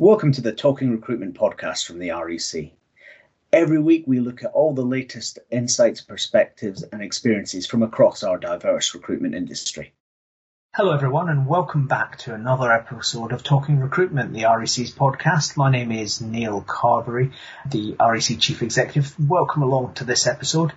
Welcome 0.00 0.32
to 0.32 0.40
the 0.40 0.52
Talking 0.52 0.92
Recruitment 0.92 1.34
podcast 1.34 1.84
from 1.84 1.98
the 1.98 2.12
REC. 2.12 2.70
Every 3.52 3.78
week, 3.78 4.04
we 4.06 4.18
look 4.18 4.42
at 4.42 4.52
all 4.52 4.72
the 4.72 4.80
latest 4.80 5.40
insights, 5.50 6.00
perspectives, 6.00 6.82
and 6.82 7.02
experiences 7.02 7.66
from 7.66 7.82
across 7.82 8.22
our 8.22 8.38
diverse 8.38 8.94
recruitment 8.94 9.34
industry. 9.34 9.92
Hello, 10.74 10.94
everyone, 10.94 11.28
and 11.28 11.46
welcome 11.46 11.86
back 11.86 12.16
to 12.20 12.32
another 12.32 12.72
episode 12.72 13.32
of 13.32 13.42
Talking 13.42 13.78
Recruitment, 13.78 14.32
the 14.32 14.44
REC's 14.44 14.94
podcast. 14.94 15.58
My 15.58 15.70
name 15.70 15.92
is 15.92 16.22
Neil 16.22 16.62
Carberry, 16.62 17.32
the 17.68 17.94
REC 18.00 18.38
Chief 18.38 18.62
Executive. 18.62 19.14
Welcome 19.20 19.60
along 19.62 19.96
to 19.96 20.04
this 20.04 20.26
episode. 20.26 20.72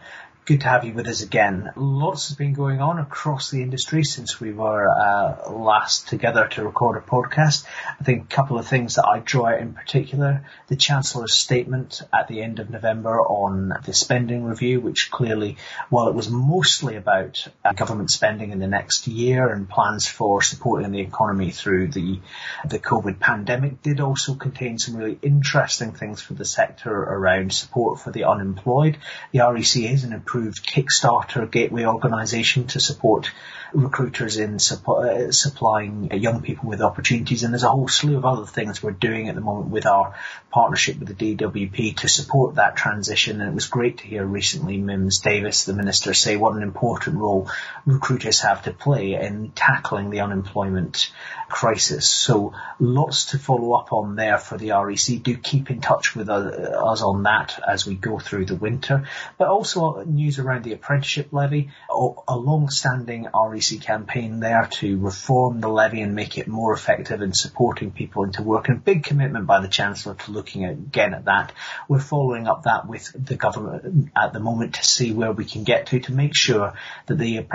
Good 0.46 0.60
to 0.60 0.68
have 0.68 0.84
you 0.84 0.92
with 0.92 1.08
us 1.08 1.22
again. 1.22 1.72
Lots 1.78 2.28
has 2.28 2.36
been 2.36 2.52
going 2.52 2.82
on 2.82 3.00
across 3.00 3.50
the 3.50 3.62
industry 3.62 4.04
since 4.04 4.42
we 4.42 4.52
were 4.52 4.90
uh, 4.90 5.50
last 5.50 6.10
together 6.10 6.50
to 6.50 6.66
record 6.66 6.98
a 6.98 7.00
podcast. 7.00 7.66
I 7.98 8.04
think 8.04 8.24
a 8.24 8.36
couple 8.36 8.60
of 8.60 8.68
things 8.68 8.96
that 8.96 9.08
I 9.08 9.20
draw 9.20 9.46
out 9.46 9.62
in 9.62 9.74
particular. 9.74 10.46
The 10.68 10.76
Chancellor's 10.76 11.34
statement 11.34 12.02
at 12.12 12.28
the 12.28 12.42
end 12.42 12.60
of 12.60 12.70
November 12.70 13.22
on 13.22 13.72
the 13.86 13.94
spending 13.94 14.44
review, 14.44 14.82
which 14.82 15.10
clearly, 15.12 15.56
while 15.90 16.10
it 16.10 16.14
was 16.14 16.30
mostly 16.30 16.98
about 16.98 17.48
uh, 17.64 17.72
government 17.72 18.12
spending 18.12 18.52
in 18.52 18.60
the 18.60 18.68
next 18.68 19.08
year 19.08 19.48
and 19.48 19.70
plans 19.70 20.10
for 20.10 20.42
supporting 20.42 20.92
the 20.92 21.00
economy 21.00 21.52
through 21.52 21.88
the, 21.88 22.20
the 22.68 22.80
COVID 22.80 23.18
pandemic, 23.22 23.82
did 23.82 24.02
also 24.02 24.36
contain 24.36 24.78
some 24.78 24.98
really 24.98 25.18
interesting 25.22 25.94
things 25.94 26.22
for 26.22 26.34
the 26.34 26.44
sector 26.44 26.92
around 26.92 27.54
support 27.54 28.02
for 28.02 28.12
the 28.12 28.26
unemployed. 28.26 28.98
The 29.32 29.40
REC 29.40 29.78
is 29.78 30.04
an 30.04 30.12
approved 30.34 30.66
Kickstarter 30.66 31.50
gateway 31.50 31.86
organisation 31.86 32.66
to 32.66 32.80
support 32.80 33.30
recruiters 33.72 34.38
in 34.38 34.56
uh, 34.56 35.32
supplying 35.32 36.12
young 36.12 36.42
people 36.42 36.70
with 36.70 36.82
opportunities. 36.82 37.44
And 37.44 37.54
there's 37.54 37.64
a 37.64 37.70
whole 37.70 37.88
slew 37.88 38.18
of 38.18 38.26
other 38.26 38.46
things 38.46 38.82
we're 38.82 38.92
doing 38.92 39.30
at 39.30 39.36
the 39.36 39.42
moment 39.42 39.70
with 39.70 39.86
our 39.86 40.16
partnership 40.52 41.00
with 41.00 41.16
the 41.16 41.36
DWP 41.36 41.98
to 41.98 42.08
support 42.08 42.56
that 42.56 42.76
transition. 42.76 43.42
And 43.42 43.52
it 43.52 43.54
was 43.54 43.68
great 43.68 44.00
to 44.00 44.06
hear 44.06 44.26
recently 44.26 44.78
Mims 44.78 45.20
Davies, 45.20 45.66
the 45.66 45.74
minister, 45.74 46.14
say 46.14 46.36
what 46.36 46.56
an 46.56 46.64
important 46.64 47.18
role 47.18 47.50
recruiters 47.86 48.40
have 48.42 48.64
to 48.64 48.74
play 48.74 49.14
in 49.14 49.52
tackling 49.52 50.10
the 50.10 50.22
unemployment 50.22 51.12
crisis. 51.50 52.10
So 52.10 52.54
lots 52.80 53.26
to 53.32 53.40
follow 53.40 53.74
up 53.74 53.94
on 53.94 54.16
there 54.16 54.38
for 54.38 54.58
the 54.58 54.72
REC. 54.72 55.22
Do 55.22 55.38
keep 55.38 55.70
in 55.70 55.82
touch 55.82 56.16
with 56.16 56.30
us 56.30 57.02
on 57.02 57.24
that 57.24 57.60
as 57.68 57.86
we 57.86 57.96
go 57.96 58.20
through 58.20 58.46
the 58.46 58.56
winter, 58.56 59.08
but 59.38 59.48
also 59.48 60.04
news 60.24 60.40
around 60.40 60.64
the 60.64 60.74
apprenticeship 60.74 61.28
levy, 61.32 61.70
a 61.90 62.38
long-standing 62.38 63.28
REC 63.34 63.82
campaign 63.82 64.40
there 64.40 64.68
to 64.72 64.98
reform 64.98 65.60
the 65.60 65.68
levy 65.68 66.02
and 66.02 66.16
make 66.16 66.38
it 66.38 66.48
more 66.48 66.74
effective 66.74 67.22
in 67.22 67.34
supporting 67.34 67.92
people 67.92 68.24
into 68.24 68.42
work 68.42 68.70
and 68.70 68.78
a 68.78 68.82
big 68.82 69.04
commitment 69.04 69.46
by 69.46 69.60
the 69.60 69.68
Chancellor 69.68 70.16
to 70.16 70.32
looking 70.32 70.66
again 70.66 71.14
at 71.14 71.26
that. 71.26 71.52
We're 71.88 72.00
following 72.00 72.48
up 72.48 72.64
that 72.64 72.88
with 72.88 73.12
the 73.14 73.36
government 73.36 74.12
at 74.16 74.34
the 74.34 74.40
moment 74.40 74.76
to 74.76 74.84
see 74.84 75.14
where 75.14 75.32
we 75.32 75.46
can 75.46 75.64
get 75.64 75.88
to 75.88 76.00
to 76.00 76.14
make 76.14 76.36
sure 76.36 76.74
that 77.08 77.18
the 77.18 77.46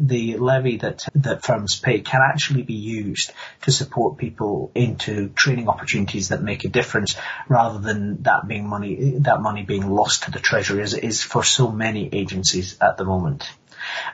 the 0.00 0.36
levy 0.36 0.76
that 0.78 1.06
that 1.14 1.42
firms 1.42 1.78
pay 1.78 2.00
can 2.00 2.20
actually 2.22 2.62
be 2.62 2.74
used 2.74 3.32
to 3.62 3.72
support 3.72 4.18
people 4.18 4.70
into 4.74 5.28
training 5.30 5.68
opportunities 5.68 6.28
that 6.28 6.42
make 6.42 6.64
a 6.64 6.68
difference 6.68 7.14
rather 7.48 7.78
than 7.78 8.22
that 8.22 8.46
being 8.46 8.68
money, 8.68 9.18
that 9.20 9.40
money 9.40 9.62
being 9.62 9.88
lost 9.88 10.24
to 10.24 10.30
the 10.30 10.38
treasury 10.38 10.82
as 10.82 10.94
it 10.94 11.04
is 11.04 11.22
for 11.22 11.42
so 11.42 11.70
many 11.70 12.09
agencies 12.12 12.76
at 12.80 12.96
the 12.96 13.04
moment. 13.04 13.50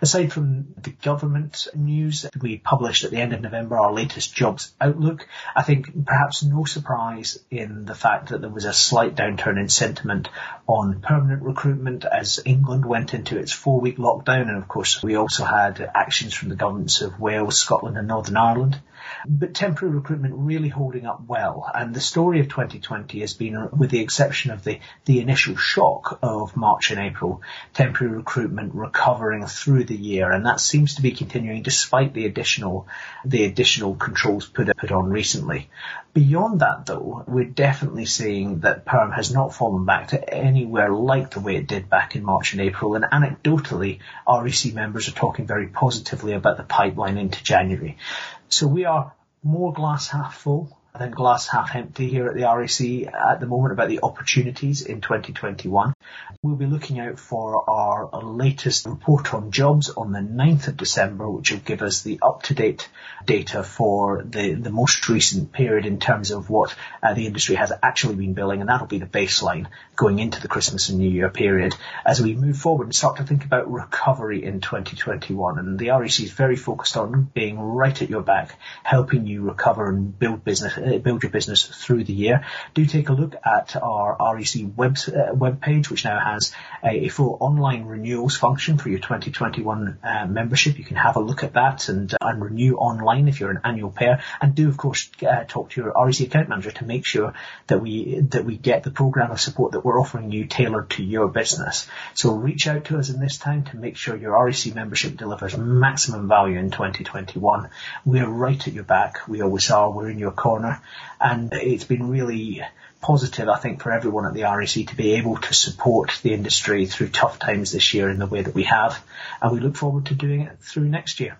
Aside 0.00 0.32
from 0.32 0.74
the 0.80 0.90
government 0.90 1.66
news, 1.74 2.26
we 2.40 2.56
published 2.56 3.04
at 3.04 3.10
the 3.10 3.20
end 3.20 3.32
of 3.32 3.40
November 3.40 3.78
our 3.78 3.92
latest 3.92 4.34
jobs 4.34 4.72
outlook. 4.80 5.26
I 5.56 5.62
think 5.62 6.06
perhaps 6.06 6.44
no 6.44 6.64
surprise 6.64 7.38
in 7.50 7.84
the 7.84 7.94
fact 7.94 8.28
that 8.28 8.40
there 8.40 8.50
was 8.50 8.64
a 8.64 8.72
slight 8.72 9.16
downturn 9.16 9.58
in 9.58 9.68
sentiment 9.68 10.28
on 10.68 11.00
permanent 11.00 11.42
recruitment 11.42 12.04
as 12.04 12.40
England 12.44 12.84
went 12.84 13.12
into 13.12 13.38
its 13.38 13.52
four 13.52 13.80
week 13.80 13.96
lockdown. 13.96 14.48
And 14.48 14.58
of 14.58 14.68
course, 14.68 15.02
we 15.02 15.16
also 15.16 15.44
had 15.44 15.80
actions 15.94 16.32
from 16.32 16.48
the 16.48 16.56
governments 16.56 17.00
of 17.00 17.18
Wales, 17.18 17.58
Scotland 17.58 17.98
and 17.98 18.06
Northern 18.06 18.36
Ireland. 18.36 18.80
But 19.26 19.54
temporary 19.54 19.94
recruitment 19.94 20.34
really 20.36 20.68
holding 20.68 21.06
up 21.06 21.22
well. 21.26 21.70
And 21.74 21.94
the 21.94 22.00
story 22.00 22.40
of 22.40 22.48
2020 22.48 23.20
has 23.20 23.34
been, 23.34 23.68
with 23.76 23.90
the 23.90 24.00
exception 24.00 24.50
of 24.50 24.64
the, 24.64 24.80
the 25.04 25.20
initial 25.20 25.56
shock 25.56 26.18
of 26.22 26.56
March 26.56 26.90
and 26.90 27.00
April, 27.00 27.42
temporary 27.74 28.16
recruitment 28.16 28.74
recovering 28.74 29.46
through 29.46 29.84
the 29.84 29.96
year. 29.96 30.30
And 30.30 30.46
that 30.46 30.60
seems 30.60 30.96
to 30.96 31.02
be 31.02 31.12
continuing 31.12 31.62
despite 31.62 32.14
the 32.14 32.26
additional, 32.26 32.86
the 33.24 33.44
additional 33.44 33.94
controls 33.94 34.46
put, 34.46 34.76
put 34.76 34.92
on 34.92 35.10
recently. 35.10 35.68
Beyond 36.16 36.60
that 36.60 36.86
though, 36.86 37.24
we're 37.26 37.44
definitely 37.44 38.06
seeing 38.06 38.60
that 38.60 38.86
perm 38.86 39.12
has 39.12 39.30
not 39.30 39.54
fallen 39.54 39.84
back 39.84 40.08
to 40.08 40.32
anywhere 40.34 40.88
like 40.88 41.32
the 41.32 41.40
way 41.40 41.56
it 41.56 41.66
did 41.66 41.90
back 41.90 42.16
in 42.16 42.24
March 42.24 42.54
and 42.54 42.62
April. 42.62 42.94
And 42.94 43.04
anecdotally, 43.04 43.98
REC 44.26 44.72
members 44.72 45.08
are 45.08 45.12
talking 45.12 45.46
very 45.46 45.66
positively 45.66 46.32
about 46.32 46.56
the 46.56 46.62
pipeline 46.62 47.18
into 47.18 47.44
January. 47.44 47.98
So 48.48 48.66
we 48.66 48.84
are 48.84 49.12
more 49.42 49.72
glass 49.72 50.08
half 50.08 50.36
full 50.36 50.78
than 50.98 51.10
glass 51.10 51.48
half 51.48 51.74
empty 51.74 52.08
here 52.08 52.26
at 52.28 52.34
the 52.34 52.42
REC 52.42 53.12
at 53.12 53.40
the 53.40 53.46
moment 53.46 53.72
about 53.72 53.88
the 53.88 54.00
opportunities 54.02 54.82
in 54.82 55.00
2021. 55.00 55.94
We'll 56.42 56.56
be 56.56 56.66
looking 56.66 57.00
out 57.00 57.18
for 57.18 57.68
our 57.68 58.22
latest 58.22 58.86
report 58.86 59.32
on 59.34 59.50
jobs 59.50 59.90
on 59.90 60.12
the 60.12 60.20
9th 60.20 60.68
of 60.68 60.76
December, 60.76 61.28
which 61.28 61.50
will 61.50 61.58
give 61.58 61.82
us 61.82 62.02
the 62.02 62.20
up-to-date 62.22 62.88
data 63.24 63.62
for 63.62 64.22
the, 64.22 64.54
the 64.54 64.70
most 64.70 65.08
recent 65.08 65.52
period 65.52 65.86
in 65.86 65.98
terms 65.98 66.30
of 66.30 66.50
what 66.50 66.74
uh, 67.02 67.14
the 67.14 67.26
industry 67.26 67.56
has 67.56 67.72
actually 67.82 68.16
been 68.16 68.34
billing, 68.34 68.60
and 68.60 68.68
that'll 68.68 68.86
be 68.86 68.98
the 68.98 69.06
baseline 69.06 69.66
going 69.96 70.18
into 70.18 70.40
the 70.40 70.48
Christmas 70.48 70.88
and 70.88 70.98
New 70.98 71.10
Year 71.10 71.30
period 71.30 71.74
as 72.04 72.20
we 72.20 72.34
move 72.34 72.56
forward 72.56 72.84
and 72.84 72.94
start 72.94 73.16
to 73.16 73.24
think 73.24 73.44
about 73.44 73.70
recovery 73.70 74.44
in 74.44 74.60
2021. 74.60 75.58
And 75.58 75.78
the 75.78 75.90
REC 75.90 76.20
is 76.20 76.32
very 76.32 76.56
focused 76.56 76.96
on 76.96 77.30
being 77.34 77.58
right 77.58 78.00
at 78.00 78.10
your 78.10 78.22
back, 78.22 78.58
helping 78.82 79.26
you 79.26 79.42
recover 79.42 79.88
and 79.88 80.16
build 80.18 80.44
business 80.44 80.76
uh, 80.86 80.98
build 80.98 81.22
your 81.22 81.30
business 81.30 81.64
through 81.64 82.04
the 82.04 82.12
year, 82.12 82.44
do 82.74 82.86
take 82.86 83.08
a 83.08 83.12
look 83.12 83.34
at 83.44 83.76
our 83.76 84.16
REC 84.34 84.70
web, 84.76 84.96
uh, 85.08 85.50
page, 85.60 85.90
which 85.90 86.04
now 86.04 86.18
has 86.18 86.52
a, 86.84 87.06
a, 87.06 87.08
full 87.08 87.36
online 87.40 87.84
renewals 87.84 88.36
function 88.36 88.78
for 88.78 88.88
your 88.88 88.98
2021 88.98 89.98
uh, 90.02 90.26
membership. 90.26 90.78
You 90.78 90.84
can 90.84 90.96
have 90.96 91.16
a 91.16 91.20
look 91.20 91.42
at 91.42 91.54
that 91.54 91.88
and, 91.88 92.12
uh, 92.12 92.18
and 92.20 92.42
renew 92.42 92.76
online 92.76 93.28
if 93.28 93.40
you're 93.40 93.50
an 93.50 93.60
annual 93.64 93.90
payer. 93.90 94.22
And 94.40 94.54
do, 94.54 94.68
of 94.68 94.76
course, 94.76 95.10
uh, 95.26 95.44
talk 95.44 95.70
to 95.70 95.80
your 95.80 95.92
REC 95.96 96.20
account 96.20 96.48
manager 96.48 96.70
to 96.72 96.84
make 96.84 97.06
sure 97.06 97.34
that 97.66 97.80
we, 97.80 98.20
that 98.30 98.44
we 98.44 98.56
get 98.56 98.82
the 98.82 98.90
program 98.90 99.30
of 99.30 99.40
support 99.40 99.72
that 99.72 99.84
we're 99.84 100.00
offering 100.00 100.30
you 100.30 100.46
tailored 100.46 100.90
to 100.90 101.02
your 101.02 101.28
business. 101.28 101.88
So 102.14 102.32
reach 102.34 102.66
out 102.66 102.86
to 102.86 102.98
us 102.98 103.10
in 103.10 103.20
this 103.20 103.38
time 103.38 103.64
to 103.64 103.76
make 103.76 103.96
sure 103.96 104.16
your 104.16 104.44
REC 104.44 104.74
membership 104.74 105.16
delivers 105.16 105.56
maximum 105.56 106.28
value 106.28 106.58
in 106.58 106.70
2021. 106.70 107.70
We're 108.04 108.28
right 108.28 108.66
at 108.66 108.72
your 108.72 108.84
back. 108.84 109.26
We 109.28 109.42
always 109.42 109.70
are. 109.70 109.90
We're 109.90 110.10
in 110.10 110.18
your 110.18 110.32
corner 110.32 110.75
and 111.20 111.52
it's 111.52 111.84
been 111.84 112.08
really 112.08 112.62
positive, 113.00 113.48
I 113.48 113.58
think, 113.58 113.82
for 113.82 113.92
everyone 113.92 114.26
at 114.26 114.34
the 114.34 114.42
REC 114.42 114.88
to 114.88 114.96
be 114.96 115.14
able 115.14 115.36
to 115.36 115.54
support 115.54 116.18
the 116.22 116.32
industry 116.32 116.86
through 116.86 117.08
tough 117.08 117.38
times 117.38 117.72
this 117.72 117.94
year 117.94 118.10
in 118.10 118.18
the 118.18 118.26
way 118.26 118.42
that 118.42 118.54
we 118.54 118.64
have, 118.64 119.02
and 119.40 119.52
we 119.52 119.60
look 119.60 119.76
forward 119.76 120.06
to 120.06 120.14
doing 120.14 120.42
it 120.42 120.58
through 120.60 120.88
next 120.88 121.20
year. 121.20 121.38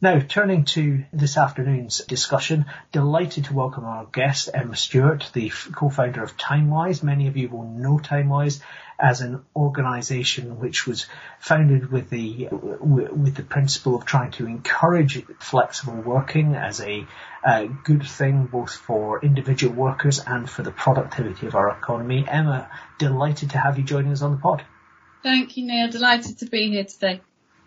Now, 0.00 0.20
turning 0.20 0.64
to 0.66 1.04
this 1.12 1.36
afternoon's 1.36 1.98
discussion, 2.04 2.66
delighted 2.92 3.46
to 3.46 3.52
welcome 3.52 3.84
our 3.84 4.04
guest, 4.06 4.48
Emma 4.54 4.76
Stewart, 4.76 5.28
the 5.32 5.48
co-founder 5.48 6.22
of 6.22 6.36
TimeWise. 6.36 7.02
Many 7.02 7.26
of 7.26 7.36
you 7.36 7.48
will 7.48 7.64
know 7.64 7.98
TimeWise 7.98 8.60
as 8.96 9.22
an 9.22 9.44
organisation 9.56 10.60
which 10.60 10.86
was 10.86 11.06
founded 11.40 11.90
with 11.90 12.10
the 12.10 12.48
with 12.52 13.34
the 13.34 13.42
principle 13.42 13.96
of 13.96 14.04
trying 14.04 14.30
to 14.32 14.46
encourage 14.46 15.24
flexible 15.40 16.00
working 16.00 16.54
as 16.54 16.80
a, 16.80 17.04
a 17.44 17.66
good 17.66 18.06
thing 18.06 18.46
both 18.46 18.74
for 18.74 19.24
individual 19.24 19.74
workers 19.74 20.20
and 20.24 20.48
for 20.48 20.62
the 20.62 20.70
productivity 20.70 21.48
of 21.48 21.56
our 21.56 21.76
economy. 21.76 22.24
Emma, 22.28 22.70
delighted 22.98 23.50
to 23.50 23.58
have 23.58 23.78
you 23.78 23.84
joining 23.84 24.12
us 24.12 24.22
on 24.22 24.30
the 24.30 24.38
pod. 24.38 24.64
Thank 25.24 25.56
you, 25.56 25.66
Neil. 25.66 25.90
Delighted 25.90 26.38
to 26.38 26.46
be 26.46 26.68
here 26.68 26.84
today. 26.84 27.20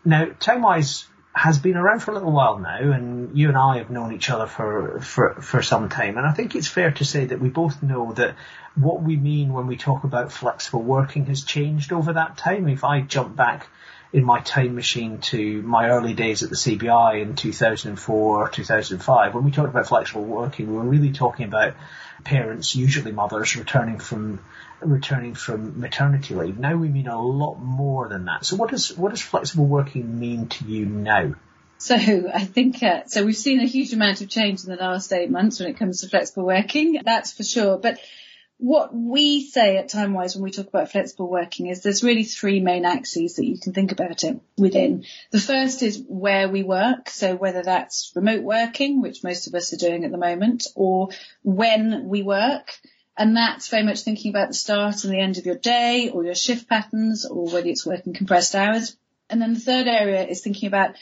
Now, 0.06 0.26
TimeWise 0.26 1.06
has 1.34 1.58
been 1.60 1.78
around 1.78 2.02
for 2.02 2.12
a 2.12 2.14
little 2.14 2.32
while 2.32 2.60
now, 2.60 2.92
and 2.92 3.38
you 3.38 3.48
and 3.48 3.58
I 3.58 3.78
have 3.78 3.90
known 3.90 4.14
each 4.14 4.30
other 4.30 4.48
for, 4.48 5.00
for, 5.00 5.36
for 5.36 5.62
some 5.62 5.88
time. 5.88 6.18
And 6.18 6.28
I 6.28 6.34
think 6.34 6.56
it's 6.56 6.68
fair 6.68 6.92
to 6.92 7.06
say 7.06 7.26
that 7.26 7.40
we 7.40 7.50
both 7.50 7.82
know 7.82 8.12
that 8.14 8.36
what 8.76 9.02
we 9.02 9.16
mean 9.16 9.54
when 9.54 9.68
we 9.68 9.78
talk 9.78 10.04
about 10.04 10.32
flexible 10.32 10.82
working 10.84 11.28
has 11.28 11.44
changed 11.44 11.94
over 11.94 12.14
that 12.14 12.38
time. 12.38 12.68
If 12.68 12.84
I 12.84 13.02
jump 13.02 13.36
back 13.36 13.68
in 14.12 14.26
my 14.26 14.42
time 14.42 14.76
machine 14.76 15.20
to 15.20 15.62
my 15.62 15.90
early 15.90 16.14
days 16.14 16.44
at 16.44 16.50
the 16.50 16.58
CBI 16.58 17.22
in 17.22 17.36
2004 17.36 18.46
or 18.46 18.50
2005, 18.50 19.34
when 19.34 19.46
we 19.46 19.52
talked 19.52 19.70
about 19.70 19.88
flexible 19.88 20.26
working, 20.26 20.68
we 20.68 20.76
were 20.76 20.84
really 20.84 21.14
talking 21.14 21.46
about 21.46 21.76
parents, 22.24 22.76
usually 22.76 23.12
mothers, 23.12 23.56
returning 23.56 24.00
from 24.00 24.40
returning 24.80 25.36
from 25.36 25.80
maternity 25.80 26.34
leave. 26.34 26.58
Now 26.58 26.76
we 26.76 26.88
mean 26.88 27.08
a 27.08 27.22
lot 27.22 27.56
more 27.56 28.08
than 28.08 28.26
that. 28.26 28.46
So 28.46 28.56
what 28.56 28.72
does 28.72 28.96
what 28.98 29.10
does 29.10 29.22
flexible 29.22 29.66
working 29.66 30.20
mean 30.20 30.48
to 30.48 30.66
you 30.66 30.86
now? 30.86 31.36
So 31.78 31.96
I 31.96 32.46
think, 32.46 32.84
uh, 32.84 33.06
so 33.08 33.26
we've 33.26 33.36
seen 33.36 33.60
a 33.60 33.66
huge 33.66 33.92
amount 33.92 34.22
of 34.22 34.30
change 34.30 34.64
in 34.64 34.70
the 34.70 34.76
last 34.76 35.12
eight 35.14 35.32
months 35.32 35.60
when 35.60 35.68
it 35.70 35.78
comes 35.78 36.02
to 36.02 36.10
flexible 36.10 36.46
working. 36.46 37.02
That's 37.04 37.34
for 37.34 37.44
sure. 37.44 37.80
But 37.80 38.00
what 38.62 38.94
we 38.94 39.44
say 39.44 39.78
at 39.78 39.90
TimeWise 39.90 40.36
when 40.36 40.44
we 40.44 40.52
talk 40.52 40.68
about 40.68 40.92
flexible 40.92 41.28
working 41.28 41.66
is 41.66 41.82
there's 41.82 42.04
really 42.04 42.24
three 42.24 42.60
main 42.60 42.86
axes 42.86 43.38
that 43.38 43.46
you 43.46 43.58
can 43.60 43.74
think 43.74 43.92
about 43.92 44.24
it 44.24 44.40
within. 44.56 45.04
The 45.32 45.40
first 45.40 45.82
is 45.82 46.04
where 46.08 46.48
we 46.48 46.62
work. 46.62 47.10
So 47.10 47.36
whether 47.36 47.64
that's 47.64 48.12
remote 48.16 48.44
working, 48.44 49.02
which 49.02 49.24
most 49.24 49.48
of 49.48 49.56
us 49.56 49.74
are 49.74 49.78
doing 49.78 50.06
at 50.06 50.12
the 50.12 50.20
moment, 50.20 50.68
or 50.76 51.10
when 51.42 52.08
we 52.08 52.22
work. 52.22 52.72
And 53.18 53.36
that's 53.36 53.68
very 53.68 53.82
much 53.82 54.02
thinking 54.02 54.30
about 54.30 54.50
the 54.50 54.54
start 54.54 55.06
and 55.06 55.12
the 55.12 55.20
end 55.20 55.40
of 55.40 55.48
your 55.48 55.58
day 55.58 56.12
or 56.14 56.24
your 56.24 56.36
shift 56.36 56.70
patterns 56.70 57.26
or 57.26 57.46
whether 57.46 57.68
it's 57.68 57.86
working 57.86 58.14
compressed 58.14 58.54
hours. 58.54 58.96
And 59.28 59.42
then 59.42 59.56
the 59.56 59.60
third 59.60 59.88
area 59.88 60.24
is 60.24 60.42
thinking 60.42 60.68
about 60.68 60.96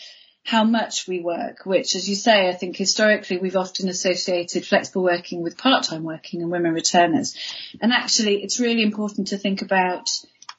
how 0.44 0.64
much 0.64 1.08
we 1.08 1.20
work, 1.20 1.66
which 1.66 1.96
as 1.96 2.10
you 2.10 2.16
say, 2.16 2.50
I 2.50 2.54
think 2.54 2.76
historically 2.76 3.38
we've 3.38 3.56
often 3.56 3.88
associated 3.88 4.66
flexible 4.66 5.04
working 5.04 5.44
with 5.44 5.58
part-time 5.58 6.04
working 6.04 6.42
and 6.42 6.52
women 6.52 6.74
returners. 6.74 7.36
And 7.82 7.94
actually 7.94 8.42
it's 8.44 8.60
really 8.60 8.84
important 8.84 9.28
to 9.28 9.38
think 9.38 9.62
about 9.62 10.10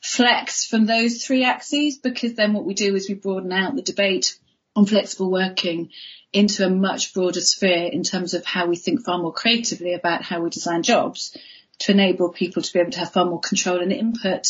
flex 0.00 0.64
from 0.64 0.86
those 0.86 1.24
three 1.24 1.44
axes 1.44 1.98
because 1.98 2.34
then 2.34 2.52
what 2.52 2.64
we 2.64 2.74
do 2.74 2.94
is 2.94 3.08
we 3.08 3.14
broaden 3.14 3.52
out 3.52 3.74
the 3.74 3.82
debate 3.82 4.38
on 4.76 4.86
flexible 4.86 5.30
working 5.30 5.90
into 6.32 6.64
a 6.64 6.70
much 6.70 7.12
broader 7.12 7.40
sphere 7.40 7.88
in 7.92 8.02
terms 8.02 8.34
of 8.34 8.44
how 8.44 8.66
we 8.66 8.76
think 8.76 9.04
far 9.04 9.18
more 9.18 9.32
creatively 9.32 9.94
about 9.94 10.22
how 10.22 10.40
we 10.40 10.50
design 10.50 10.82
jobs 10.82 11.36
to 11.80 11.92
enable 11.92 12.30
people 12.30 12.62
to 12.62 12.72
be 12.72 12.78
able 12.78 12.92
to 12.92 12.98
have 13.00 13.12
far 13.12 13.24
more 13.24 13.40
control 13.40 13.80
and 13.80 13.92
input 13.92 14.46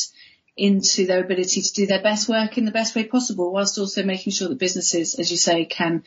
into 0.60 1.06
their 1.06 1.24
ability 1.24 1.62
to 1.62 1.72
do 1.72 1.86
their 1.86 2.02
best 2.02 2.28
work 2.28 2.58
in 2.58 2.66
the 2.66 2.70
best 2.70 2.94
way 2.94 3.04
possible, 3.04 3.50
whilst 3.50 3.78
also 3.78 4.02
making 4.02 4.32
sure 4.32 4.48
that 4.48 4.58
businesses, 4.58 5.14
as 5.14 5.30
you 5.30 5.38
say, 5.38 5.64
can 5.64 6.04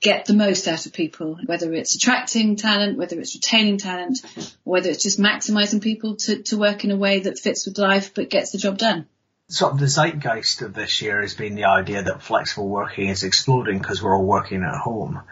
get 0.00 0.26
the 0.26 0.34
most 0.34 0.68
out 0.68 0.86
of 0.86 0.92
people, 0.92 1.36
whether 1.46 1.72
it's 1.72 1.96
attracting 1.96 2.54
talent, 2.54 2.96
whether 2.96 3.18
it's 3.18 3.34
retaining 3.34 3.78
talent, 3.78 4.20
whether 4.62 4.88
it's 4.88 5.02
just 5.02 5.20
maximising 5.20 5.82
people 5.82 6.14
to, 6.14 6.42
to 6.44 6.56
work 6.56 6.84
in 6.84 6.92
a 6.92 6.96
way 6.96 7.18
that 7.20 7.38
fits 7.38 7.66
with 7.66 7.78
life 7.78 8.14
but 8.14 8.30
gets 8.30 8.52
the 8.52 8.58
job 8.58 8.78
done. 8.78 9.06
Sort 9.48 9.72
of 9.72 9.80
the 9.80 9.88
zeitgeist 9.88 10.62
of 10.62 10.74
this 10.74 11.02
year 11.02 11.22
has 11.22 11.34
been 11.34 11.56
the 11.56 11.64
idea 11.64 12.02
that 12.02 12.22
flexible 12.22 12.68
working 12.68 13.08
is 13.08 13.24
exploding 13.24 13.78
because 13.78 14.02
we're 14.02 14.14
all 14.14 14.24
working 14.24 14.62
at 14.62 14.78
home. 14.78 15.22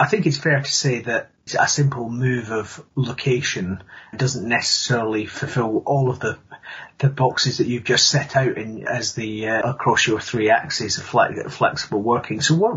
I 0.00 0.06
think 0.06 0.26
it's 0.26 0.38
fair 0.38 0.60
to 0.60 0.70
say 0.70 1.02
that 1.02 1.30
a 1.54 1.68
simple 1.68 2.08
move 2.08 2.50
of 2.50 2.84
location 2.94 3.82
doesn't 4.16 4.48
necessarily 4.48 5.26
fulfill 5.26 5.82
all 5.86 6.10
of 6.10 6.20
the 6.20 6.38
the 6.98 7.08
boxes 7.08 7.58
that 7.58 7.66
you've 7.66 7.84
just 7.84 8.08
set 8.08 8.36
out 8.36 8.58
in 8.58 8.86
as 8.86 9.14
the 9.14 9.48
uh, 9.48 9.70
across 9.70 10.06
your 10.06 10.20
three 10.20 10.50
axes 10.50 10.98
of 10.98 11.04
flexible 11.52 12.02
working. 12.02 12.40
So 12.40 12.56
what 12.56 12.74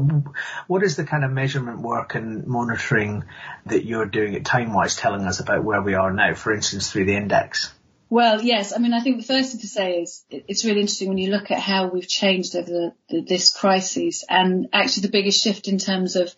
what 0.68 0.84
is 0.84 0.96
the 0.96 1.04
kind 1.04 1.26
of 1.26 1.32
measurement 1.32 1.82
work 1.82 2.16
and 2.16 2.46
monitoring 2.46 3.24
that 3.66 3.86
you're 3.86 4.06
doing 4.06 4.36
at 4.36 4.44
TimeWise 4.44 5.00
telling 5.00 5.26
us 5.26 5.40
about 5.40 5.64
where 5.64 5.82
we 5.82 5.96
are 5.96 6.12
now, 6.12 6.36
for 6.36 6.54
instance, 6.54 6.92
through 6.92 7.06
the 7.06 7.16
index? 7.16 7.74
Well, 8.12 8.42
yes. 8.42 8.74
I 8.76 8.78
mean, 8.80 8.94
I 8.94 9.00
think 9.00 9.18
the 9.18 9.34
first 9.34 9.52
thing 9.52 9.62
to 9.62 9.68
say 9.68 10.02
is 10.02 10.26
it's 10.30 10.66
really 10.66 10.82
interesting 10.82 11.08
when 11.08 11.18
you 11.18 11.32
look 11.32 11.50
at 11.50 11.60
how 11.60 11.88
we've 11.88 12.08
changed 12.08 12.58
over 12.58 12.70
the, 12.70 12.94
the, 13.10 13.22
this 13.22 13.54
crisis 13.54 14.26
and 14.28 14.68
actually 14.74 15.04
the 15.04 15.12
biggest 15.12 15.42
shift 15.42 15.70
in 15.70 15.78
terms 15.78 16.18
of 16.18 16.36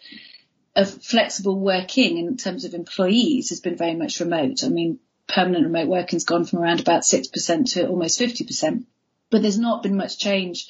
of 0.75 1.03
flexible 1.03 1.59
working 1.59 2.17
in 2.17 2.37
terms 2.37 2.65
of 2.65 2.73
employees 2.73 3.49
has 3.49 3.59
been 3.59 3.77
very 3.77 3.95
much 3.95 4.19
remote. 4.19 4.63
I 4.63 4.69
mean, 4.69 4.99
permanent 5.27 5.65
remote 5.65 5.87
working's 5.87 6.25
gone 6.25 6.45
from 6.45 6.59
around 6.59 6.79
about 6.79 7.03
6% 7.03 7.73
to 7.73 7.87
almost 7.87 8.19
50%. 8.19 8.85
But 9.29 9.41
there's 9.41 9.59
not 9.59 9.83
been 9.83 9.95
much 9.95 10.19
change 10.19 10.69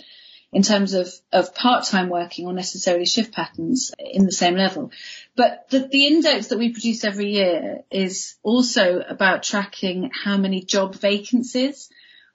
in 0.52 0.62
terms 0.62 0.94
of, 0.94 1.12
of 1.32 1.56
part-time 1.56 2.10
working 2.10 2.46
or 2.46 2.54
necessarily 2.54 3.06
shift 3.06 3.34
patterns 3.34 3.92
in 3.98 4.26
the 4.26 4.32
same 4.32 4.56
level. 4.56 4.92
But 5.36 5.70
the, 5.70 5.80
the 5.80 6.06
index 6.06 6.48
that 6.48 6.60
we 6.60 6.72
produce 6.72 7.04
every 7.04 7.32
year 7.32 7.84
is 7.90 8.36
also 8.44 9.00
about 9.00 9.44
tracking 9.44 10.12
how 10.14 10.38
many 10.38 10.64
job 10.64 10.96
vacancies 10.96 11.90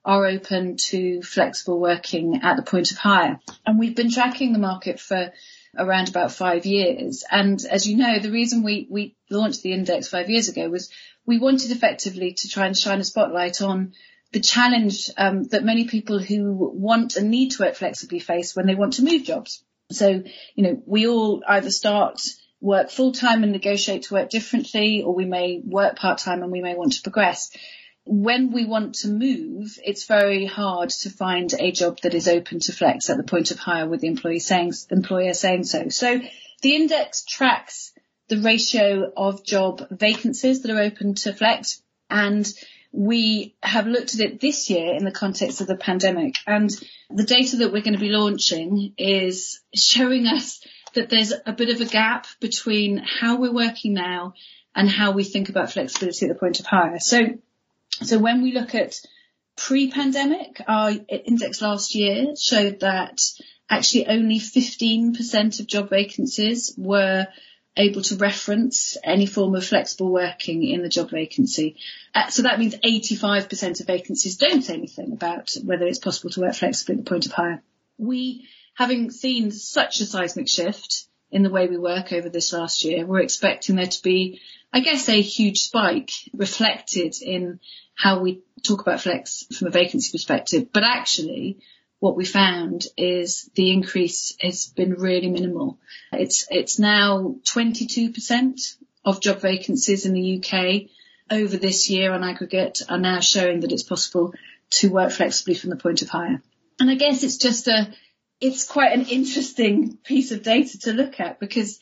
are 0.05 0.27
open 0.27 0.77
to 0.77 1.23
flexible 1.23 1.79
working 1.79 2.41
at 2.43 2.57
the 2.57 2.63
point 2.63 2.91
of 2.91 2.99
hire. 2.99 3.41
And 3.65 3.79
we've 3.79 3.97
been 3.97 4.11
tracking 4.11 4.53
the 4.53 4.59
market 4.59 4.99
for 4.99 5.33
around 5.77 6.09
about 6.09 6.33
five 6.33 6.67
years. 6.67 7.25
And 7.31 7.63
as 7.65 7.87
you 7.87 7.97
know, 7.97 8.19
the 8.19 8.31
reason 8.31 8.63
we, 8.63 8.87
we 8.91 9.17
launched 9.31 9.63
the 9.63 9.73
index 9.73 10.09
five 10.09 10.31
years 10.31 10.49
ago 10.49 10.69
was 10.69 10.91
we 11.27 11.39
wanted 11.39 11.71
effectively 11.71 12.33
to 12.33 12.49
try 12.49 12.67
and 12.67 12.77
shine 12.77 13.01
a 13.01 13.05
spotlight 13.05 13.61
on 13.61 13.93
the 14.33 14.41
challenge 14.41 15.11
um, 15.17 15.45
that 15.45 15.65
many 15.65 15.87
people 15.87 16.19
who 16.19 16.53
want 16.75 17.17
and 17.17 17.31
need 17.31 17.51
to 17.51 17.63
work 17.63 17.75
flexibly 17.75 18.19
face 18.19 18.55
when 18.55 18.67
they 18.67 18.75
want 18.75 18.95
to 18.95 19.05
move 19.05 19.25
jobs. 19.25 19.63
So, 19.91 20.23
you 20.55 20.63
know, 20.63 20.83
we 20.87 21.07
all 21.07 21.43
either 21.47 21.71
start 21.71 22.21
work 22.61 22.91
full 22.91 23.13
time 23.13 23.43
and 23.43 23.53
negotiate 23.53 24.03
to 24.05 24.15
work 24.15 24.31
differently, 24.31 25.03
or 25.03 25.15
we 25.15 25.25
may 25.25 25.61
work 25.65 25.97
part 25.97 26.19
time 26.19 26.43
and 26.43 26.53
we 26.53 26.61
may 26.61 26.75
want 26.75 26.95
to 26.95 27.03
progress 27.03 27.51
when 28.09 28.53
we 28.53 28.65
want 28.65 28.97
to 28.97 29.09
move, 29.09 29.79
it's 29.85 30.07
very 30.07 30.47
hard 30.47 30.89
to 30.91 31.11
find 31.11 31.53
a 31.59 31.71
job 31.73 31.99
that 32.03 32.15
is 32.15 32.27
open 32.27 32.59
to 32.61 32.73
flex 32.73 33.11
at 33.11 33.19
the 33.19 33.23
point 33.23 33.51
of 33.51 33.59
hire 33.59 33.87
with 33.87 34.01
the 34.01 34.09
employee 34.09 34.39
saying, 34.39 34.73
employer 34.91 35.35
saying 35.35 35.65
so. 35.65 35.91
So 35.91 36.21
the 36.63 36.75
index 36.75 37.25
tracks 37.25 37.93
the 38.29 38.39
ratio 38.39 39.11
of 39.17 39.45
job 39.45 39.87
vacancies 39.91 40.63
that 40.63 40.71
are 40.71 40.81
open 40.81 41.15
to 41.15 41.33
flex 41.33 41.83
and 42.11 42.47
we 42.93 43.55
have 43.63 43.87
looked 43.87 44.15
at 44.15 44.21
it 44.21 44.41
this 44.41 44.71
year 44.71 44.95
in 44.95 45.05
the 45.05 45.11
context 45.11 45.61
of 45.61 45.67
the 45.67 45.77
pandemic 45.77 46.35
and 46.47 46.71
the 47.11 47.25
data 47.25 47.57
that 47.57 47.73
we're 47.73 47.83
going 47.83 47.95
to 47.95 48.01
be 48.01 48.11
launching 48.11 48.93
is 48.97 49.61
showing 49.75 50.27
us 50.27 50.61
that 50.95 51.11
there's 51.11 51.33
a 51.47 51.53
bit 51.53 51.71
of 51.71 51.81
a 51.81 51.91
gap 51.91 52.27
between 52.41 52.99
how 52.99 53.39
we're 53.39 53.53
working 53.53 53.95
now 53.95 54.35
and 54.75 54.89
how 54.89 55.11
we 55.11 55.25
think 55.25 55.49
about 55.49 55.73
flexibility 55.73 56.27
at 56.27 56.29
the 56.33 56.39
point 56.39 56.61
of 56.61 56.67
hire. 56.67 56.99
So 56.99 57.39
so 58.03 58.19
when 58.19 58.43
we 58.43 58.53
look 58.53 58.75
at 58.75 59.01
pre-pandemic, 59.57 60.63
our 60.69 60.93
index 61.09 61.61
last 61.61 61.95
year 61.95 62.35
showed 62.37 62.81
that 62.81 63.21
actually 63.69 64.07
only 64.07 64.39
15% 64.39 65.61
of 65.61 65.67
job 65.67 65.91
vacancies 65.91 66.75
were 66.77 67.27
able 67.77 68.03
to 68.03 68.17
reference 68.17 68.97
any 69.05 69.27
form 69.27 69.55
of 69.55 69.65
flexible 69.65 70.11
working 70.11 70.65
in 70.65 70.83
the 70.83 70.89
job 70.89 71.11
vacancy. 71.11 71.77
Uh, 72.15 72.29
so 72.29 72.43
that 72.43 72.59
means 72.59 72.75
85% 72.75 73.81
of 73.81 73.87
vacancies 73.87 74.37
don't 74.37 74.63
say 74.63 74.75
anything 74.75 75.13
about 75.13 75.55
whether 75.65 75.87
it's 75.87 75.99
possible 75.99 76.31
to 76.31 76.41
work 76.41 76.55
flexibly 76.55 76.95
at 76.97 77.05
the 77.05 77.09
point 77.09 77.27
of 77.27 77.33
hire. 77.33 77.63
We, 77.97 78.49
having 78.75 79.11
seen 79.11 79.53
such 79.53 80.01
a 80.01 80.07
seismic 80.07 80.49
shift 80.49 81.05
in 81.31 81.43
the 81.43 81.51
way 81.51 81.69
we 81.69 81.79
work 81.79 82.13
over 82.13 82.29
this 82.29 82.53
last 82.53 82.85
year, 82.85 83.07
we're 83.07 83.21
expecting 83.21 83.77
there 83.77 83.87
to 83.87 84.03
be, 84.03 84.41
I 84.73 84.81
guess, 84.81 85.09
a 85.09 85.21
huge 85.21 85.61
spike 85.61 86.11
reflected 86.35 87.17
in 87.23 87.61
how 87.95 88.21
we 88.21 88.43
talk 88.63 88.81
about 88.81 89.01
flex 89.01 89.45
from 89.57 89.69
a 89.69 89.71
vacancy 89.73 90.13
perspective. 90.13 90.69
But 90.73 90.85
actually, 90.85 91.59
what 92.01 92.17
we 92.17 92.25
found 92.25 92.87
is 92.97 93.51
the 93.55 93.73
increase 93.73 94.37
has 94.41 94.67
been 94.67 94.95
really 94.95 95.31
minimal. 95.31 95.79
It's 96.13 96.47
it's 96.51 96.79
now 96.79 97.37
22% 97.45 98.77
of 99.05 99.21
job 99.21 99.41
vacancies 99.41 100.07
in 100.07 100.13
the 100.13 100.39
UK 100.39 100.91
over 101.31 101.57
this 101.57 101.91
year 101.91 102.13
on 102.13 102.25
aggregate 102.25 102.83
are 102.89 102.99
now 102.99 103.21
showing 103.21 103.61
that 103.61 103.73
it's 103.73 103.83
possible 103.83 104.35
to 104.71 104.91
work 104.91 105.11
flexibly 105.11 105.55
from 105.55 105.71
the 105.71 105.77
point 105.77 106.03
of 106.03 106.09
hire. 106.09 106.43
And 106.79 106.91
I 106.91 106.95
guess 106.95 107.23
it's 107.23 107.39
just 107.39 107.69
a 107.69 107.93
it's 108.41 108.65
quite 108.65 108.93
an 108.93 109.07
interesting 109.07 109.97
piece 109.97 110.31
of 110.31 110.43
data 110.43 110.79
to 110.81 110.93
look 110.93 111.19
at 111.19 111.41
because 111.41 111.81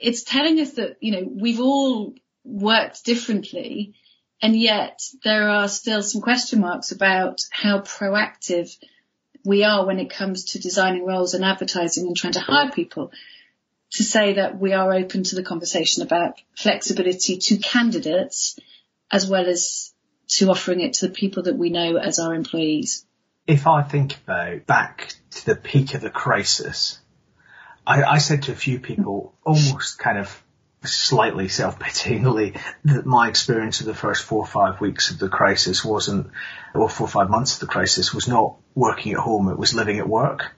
it's 0.00 0.22
telling 0.22 0.58
us 0.60 0.72
that, 0.72 0.96
you 1.00 1.12
know, 1.12 1.28
we've 1.28 1.60
all 1.60 2.14
worked 2.44 3.04
differently 3.04 3.94
and 4.42 4.56
yet 4.58 5.00
there 5.22 5.48
are 5.48 5.68
still 5.68 6.02
some 6.02 6.20
question 6.20 6.60
marks 6.60 6.90
about 6.90 7.40
how 7.50 7.78
proactive 7.80 8.76
we 9.44 9.62
are 9.62 9.86
when 9.86 10.00
it 10.00 10.10
comes 10.10 10.44
to 10.44 10.60
designing 10.60 11.06
roles 11.06 11.34
and 11.34 11.44
advertising 11.44 12.06
and 12.06 12.16
trying 12.16 12.32
to 12.32 12.40
hire 12.40 12.70
people 12.70 13.12
to 13.92 14.02
say 14.02 14.34
that 14.34 14.58
we 14.58 14.72
are 14.72 14.92
open 14.92 15.22
to 15.22 15.36
the 15.36 15.42
conversation 15.44 16.02
about 16.02 16.40
flexibility 16.56 17.38
to 17.38 17.56
candidates 17.58 18.58
as 19.12 19.28
well 19.28 19.46
as 19.46 19.92
to 20.26 20.50
offering 20.50 20.80
it 20.80 20.94
to 20.94 21.06
the 21.06 21.12
people 21.12 21.44
that 21.44 21.56
we 21.56 21.70
know 21.70 21.96
as 21.96 22.18
our 22.18 22.34
employees. 22.34 23.04
If 23.46 23.66
I 23.66 23.82
think 23.82 24.16
about 24.16 24.66
back 24.66 25.14
to 25.32 25.46
the 25.46 25.56
peak 25.56 25.94
of 25.94 26.00
the 26.00 26.10
crisis, 26.10 26.98
I, 27.86 28.02
I 28.02 28.18
said 28.18 28.44
to 28.44 28.52
a 28.52 28.56
few 28.56 28.78
people 28.78 29.34
almost 29.44 29.98
kind 29.98 30.18
of 30.18 30.42
slightly 30.84 31.48
self-pityingly 31.48 32.56
that 32.84 33.06
my 33.06 33.28
experience 33.28 33.80
of 33.80 33.86
the 33.86 33.94
first 33.94 34.24
four 34.24 34.40
or 34.40 34.46
five 34.46 34.80
weeks 34.80 35.10
of 35.10 35.18
the 35.18 35.28
crisis 35.28 35.84
wasn't, 35.84 36.30
or 36.74 36.88
four 36.88 37.06
or 37.06 37.10
five 37.10 37.30
months 37.30 37.54
of 37.54 37.60
the 37.60 37.72
crisis 37.72 38.12
was 38.12 38.26
not 38.28 38.56
working 38.74 39.12
at 39.12 39.18
home, 39.18 39.48
it 39.48 39.58
was 39.58 39.74
living 39.74 39.98
at 39.98 40.08
work. 40.08 40.52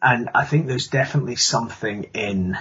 And 0.00 0.30
I 0.34 0.44
think 0.44 0.66
there's 0.66 0.88
definitely 0.88 1.36
something 1.36 2.04
in 2.14 2.56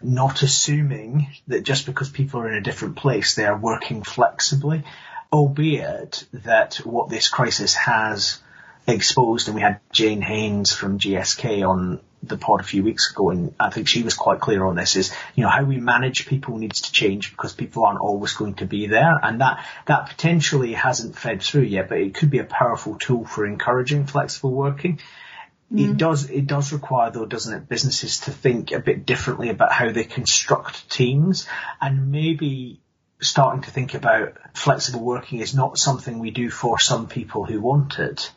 not 0.00 0.42
assuming 0.42 1.28
that 1.48 1.64
just 1.64 1.86
because 1.86 2.08
people 2.08 2.40
are 2.40 2.48
in 2.48 2.58
a 2.58 2.62
different 2.62 2.96
place, 2.96 3.34
they 3.34 3.46
are 3.46 3.58
working 3.58 4.02
flexibly, 4.02 4.84
albeit 5.32 6.24
that 6.32 6.76
what 6.76 7.08
this 7.08 7.28
crisis 7.28 7.74
has 7.74 8.40
exposed, 8.88 9.48
and 9.48 9.54
we 9.54 9.62
had 9.62 9.80
Jane 9.92 10.22
Haynes 10.22 10.72
from 10.72 10.98
GSK 10.98 11.68
on 11.68 12.00
the 12.22 12.36
pod 12.36 12.60
a 12.60 12.64
few 12.64 12.82
weeks 12.82 13.12
ago, 13.12 13.30
and 13.30 13.54
I 13.60 13.70
think 13.70 13.88
she 13.88 14.02
was 14.02 14.14
quite 14.14 14.40
clear 14.40 14.64
on 14.64 14.74
this. 14.74 14.96
Is 14.96 15.14
you 15.34 15.44
know 15.44 15.50
how 15.50 15.64
we 15.64 15.78
manage 15.78 16.26
people 16.26 16.58
needs 16.58 16.82
to 16.82 16.92
change 16.92 17.30
because 17.30 17.52
people 17.52 17.84
aren't 17.84 18.00
always 18.00 18.32
going 18.32 18.54
to 18.54 18.66
be 18.66 18.86
there, 18.86 19.12
and 19.22 19.40
that 19.40 19.64
that 19.86 20.08
potentially 20.08 20.72
hasn't 20.74 21.16
fed 21.16 21.42
through 21.42 21.62
yet, 21.62 21.88
but 21.88 21.98
it 21.98 22.14
could 22.14 22.30
be 22.30 22.38
a 22.38 22.44
powerful 22.44 22.96
tool 22.96 23.24
for 23.24 23.46
encouraging 23.46 24.06
flexible 24.06 24.52
working. 24.52 25.00
Mm. 25.72 25.90
It 25.90 25.96
does 25.96 26.30
it 26.30 26.46
does 26.46 26.72
require 26.72 27.10
though, 27.10 27.26
doesn't 27.26 27.54
it, 27.54 27.68
businesses 27.68 28.20
to 28.20 28.30
think 28.30 28.72
a 28.72 28.80
bit 28.80 29.06
differently 29.06 29.50
about 29.50 29.72
how 29.72 29.92
they 29.92 30.04
construct 30.04 30.90
teams 30.90 31.46
and 31.80 32.10
maybe 32.10 32.80
starting 33.20 33.62
to 33.62 33.70
think 33.70 33.94
about 33.94 34.38
flexible 34.54 35.00
working 35.00 35.40
is 35.40 35.54
not 35.54 35.76
something 35.76 36.18
we 36.18 36.30
do 36.30 36.50
for 36.50 36.78
some 36.78 37.08
people 37.08 37.44
who 37.44 37.60
want 37.60 37.98
it, 37.98 38.30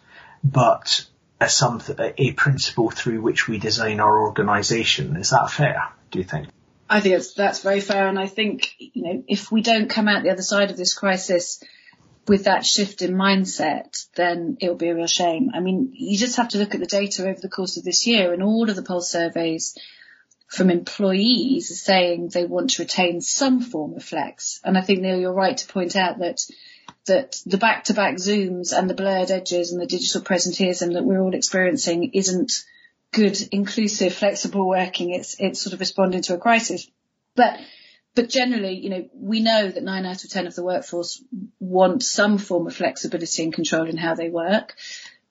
but 0.43 1.05
a, 1.41 2.13
a 2.17 2.31
principle 2.33 2.89
through 2.89 3.21
which 3.21 3.48
we 3.48 3.57
design 3.57 4.00
our 4.00 4.21
organisation. 4.21 5.15
Is 5.17 5.31
that 5.31 5.50
fair, 5.50 5.89
do 6.12 6.19
you 6.19 6.25
think? 6.25 6.50
I 6.89 7.00
think 7.00 7.15
that's, 7.15 7.33
that's 7.33 7.62
very 7.62 7.79
fair. 7.79 8.07
And 8.07 8.19
I 8.19 8.27
think, 8.27 8.75
you 8.77 9.03
know, 9.03 9.24
if 9.27 9.51
we 9.51 9.62
don't 9.62 9.89
come 9.89 10.07
out 10.07 10.24
the 10.24 10.29
other 10.31 10.41
side 10.41 10.71
of 10.71 10.77
this 10.77 10.93
crisis 10.93 11.63
with 12.27 12.43
that 12.43 12.65
shift 12.65 13.01
in 13.01 13.13
mindset, 13.13 14.05
then 14.15 14.57
it'll 14.60 14.75
be 14.75 14.89
a 14.89 14.95
real 14.95 15.07
shame. 15.07 15.51
I 15.53 15.62
mean, 15.62 15.91
you 15.93 16.17
just 16.17 16.38
have 16.38 16.50
to 16.50 16.57
look 16.57 16.75
at 16.75 16.79
the 16.79 16.86
data 16.86 17.24
over 17.24 17.39
the 17.39 17.50
course 17.50 17.77
of 17.77 17.83
this 17.83 18.05
year 18.05 18.33
and 18.33 18.43
all 18.43 18.69
of 18.69 18.75
the 18.75 18.83
pulse 18.83 19.10
surveys 19.10 19.77
from 20.48 20.69
employees 20.69 21.71
are 21.71 21.75
saying 21.75 22.27
they 22.27 22.45
want 22.45 22.71
to 22.71 22.83
retain 22.83 23.21
some 23.21 23.62
form 23.62 23.95
of 23.95 24.03
flex. 24.03 24.60
And 24.63 24.77
I 24.77 24.81
think 24.81 25.00
Neil, 25.00 25.17
you're 25.17 25.33
right 25.33 25.55
to 25.55 25.67
point 25.67 25.95
out 25.95 26.19
that 26.19 26.41
that 27.07 27.38
the 27.45 27.57
back-to-back 27.57 28.15
zooms 28.15 28.77
and 28.77 28.89
the 28.89 28.93
blurred 28.93 29.31
edges 29.31 29.71
and 29.71 29.81
the 29.81 29.88
digital 29.88 30.21
presenteeism 30.21 30.93
that 30.93 31.03
we're 31.03 31.21
all 31.21 31.33
experiencing 31.33 32.11
isn't 32.13 32.51
good, 33.11 33.38
inclusive, 33.51 34.13
flexible 34.13 34.67
working. 34.67 35.11
It's 35.11 35.35
it's 35.39 35.61
sort 35.61 35.73
of 35.73 35.79
responding 35.79 36.21
to 36.23 36.35
a 36.35 36.38
crisis. 36.38 36.89
But 37.35 37.59
but 38.13 38.29
generally, 38.29 38.73
you 38.73 38.89
know, 38.89 39.09
we 39.13 39.39
know 39.39 39.69
that 39.69 39.83
nine 39.83 40.05
out 40.05 40.23
of 40.23 40.29
ten 40.29 40.47
of 40.47 40.55
the 40.55 40.63
workforce 40.63 41.23
want 41.59 42.03
some 42.03 42.38
form 42.38 42.67
of 42.67 42.75
flexibility 42.75 43.43
and 43.43 43.53
control 43.53 43.88
in 43.88 43.97
how 43.97 44.15
they 44.15 44.29
work. 44.29 44.75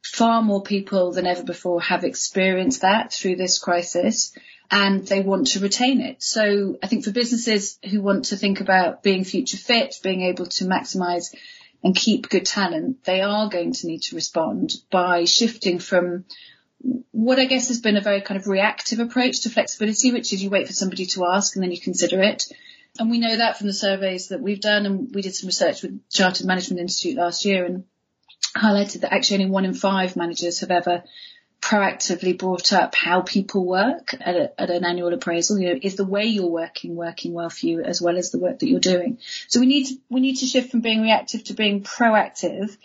Far 0.02 0.42
more 0.42 0.62
people 0.62 1.12
than 1.12 1.26
ever 1.26 1.42
before 1.42 1.80
have 1.82 2.04
experienced 2.04 2.80
that 2.80 3.12
through 3.12 3.36
this 3.36 3.58
crisis 3.58 4.32
and 4.70 5.06
they 5.06 5.20
want 5.20 5.48
to 5.48 5.60
retain 5.60 6.00
it. 6.00 6.22
So 6.22 6.78
I 6.82 6.86
think 6.86 7.04
for 7.04 7.10
businesses 7.10 7.78
who 7.88 8.00
want 8.00 8.26
to 8.26 8.36
think 8.36 8.60
about 8.60 9.02
being 9.02 9.24
future 9.24 9.56
fit, 9.56 9.96
being 10.02 10.22
able 10.22 10.46
to 10.46 10.64
maximize 10.64 11.34
and 11.82 11.96
keep 11.96 12.28
good 12.28 12.46
talent, 12.46 13.04
they 13.04 13.20
are 13.20 13.48
going 13.48 13.72
to 13.72 13.86
need 13.86 14.02
to 14.02 14.14
respond 14.14 14.74
by 14.90 15.24
shifting 15.24 15.78
from 15.78 16.24
what 17.10 17.38
I 17.38 17.46
guess 17.46 17.68
has 17.68 17.80
been 17.80 17.96
a 17.96 18.02
very 18.02 18.20
kind 18.20 18.40
of 18.40 18.46
reactive 18.46 19.00
approach 19.00 19.40
to 19.40 19.50
flexibility, 19.50 20.12
which 20.12 20.32
is 20.32 20.42
you 20.42 20.50
wait 20.50 20.66
for 20.66 20.72
somebody 20.72 21.06
to 21.06 21.26
ask 21.26 21.56
and 21.56 21.62
then 21.62 21.72
you 21.72 21.80
consider 21.80 22.22
it. 22.22 22.44
And 22.98 23.10
we 23.10 23.18
know 23.18 23.36
that 23.36 23.58
from 23.58 23.66
the 23.66 23.72
surveys 23.72 24.28
that 24.28 24.40
we've 24.40 24.60
done 24.60 24.86
and 24.86 25.14
we 25.14 25.22
did 25.22 25.34
some 25.34 25.48
research 25.48 25.82
with 25.82 26.00
Chartered 26.10 26.46
Management 26.46 26.80
Institute 26.80 27.18
last 27.18 27.44
year 27.44 27.64
and 27.64 27.84
highlighted 28.56 29.02
that 29.02 29.12
actually 29.12 29.44
only 29.44 29.50
one 29.50 29.64
in 29.64 29.74
five 29.74 30.16
managers 30.16 30.60
have 30.60 30.70
ever 30.70 31.04
proactively 31.60 32.36
brought 32.36 32.72
up 32.72 32.94
how 32.94 33.20
people 33.20 33.64
work 33.64 34.14
at, 34.18 34.34
a, 34.34 34.60
at, 34.60 34.70
an 34.70 34.84
annual 34.84 35.12
appraisal. 35.12 35.58
You 35.58 35.74
know, 35.74 35.80
is 35.82 35.96
the 35.96 36.04
way 36.04 36.24
you're 36.24 36.46
working 36.46 36.96
working 36.96 37.34
well 37.34 37.50
for 37.50 37.66
you 37.66 37.82
as 37.82 38.00
well 38.00 38.16
as 38.16 38.30
the 38.30 38.38
work 38.38 38.58
that 38.60 38.68
you're 38.68 38.80
doing? 38.80 39.18
So 39.48 39.60
we 39.60 39.66
need 39.66 39.86
to, 39.86 39.94
we 40.08 40.20
need 40.20 40.36
to 40.36 40.46
shift 40.46 40.70
from 40.70 40.80
being 40.80 41.02
reactive 41.02 41.44
to 41.44 41.54
being 41.54 41.82
proactive. 41.82 42.76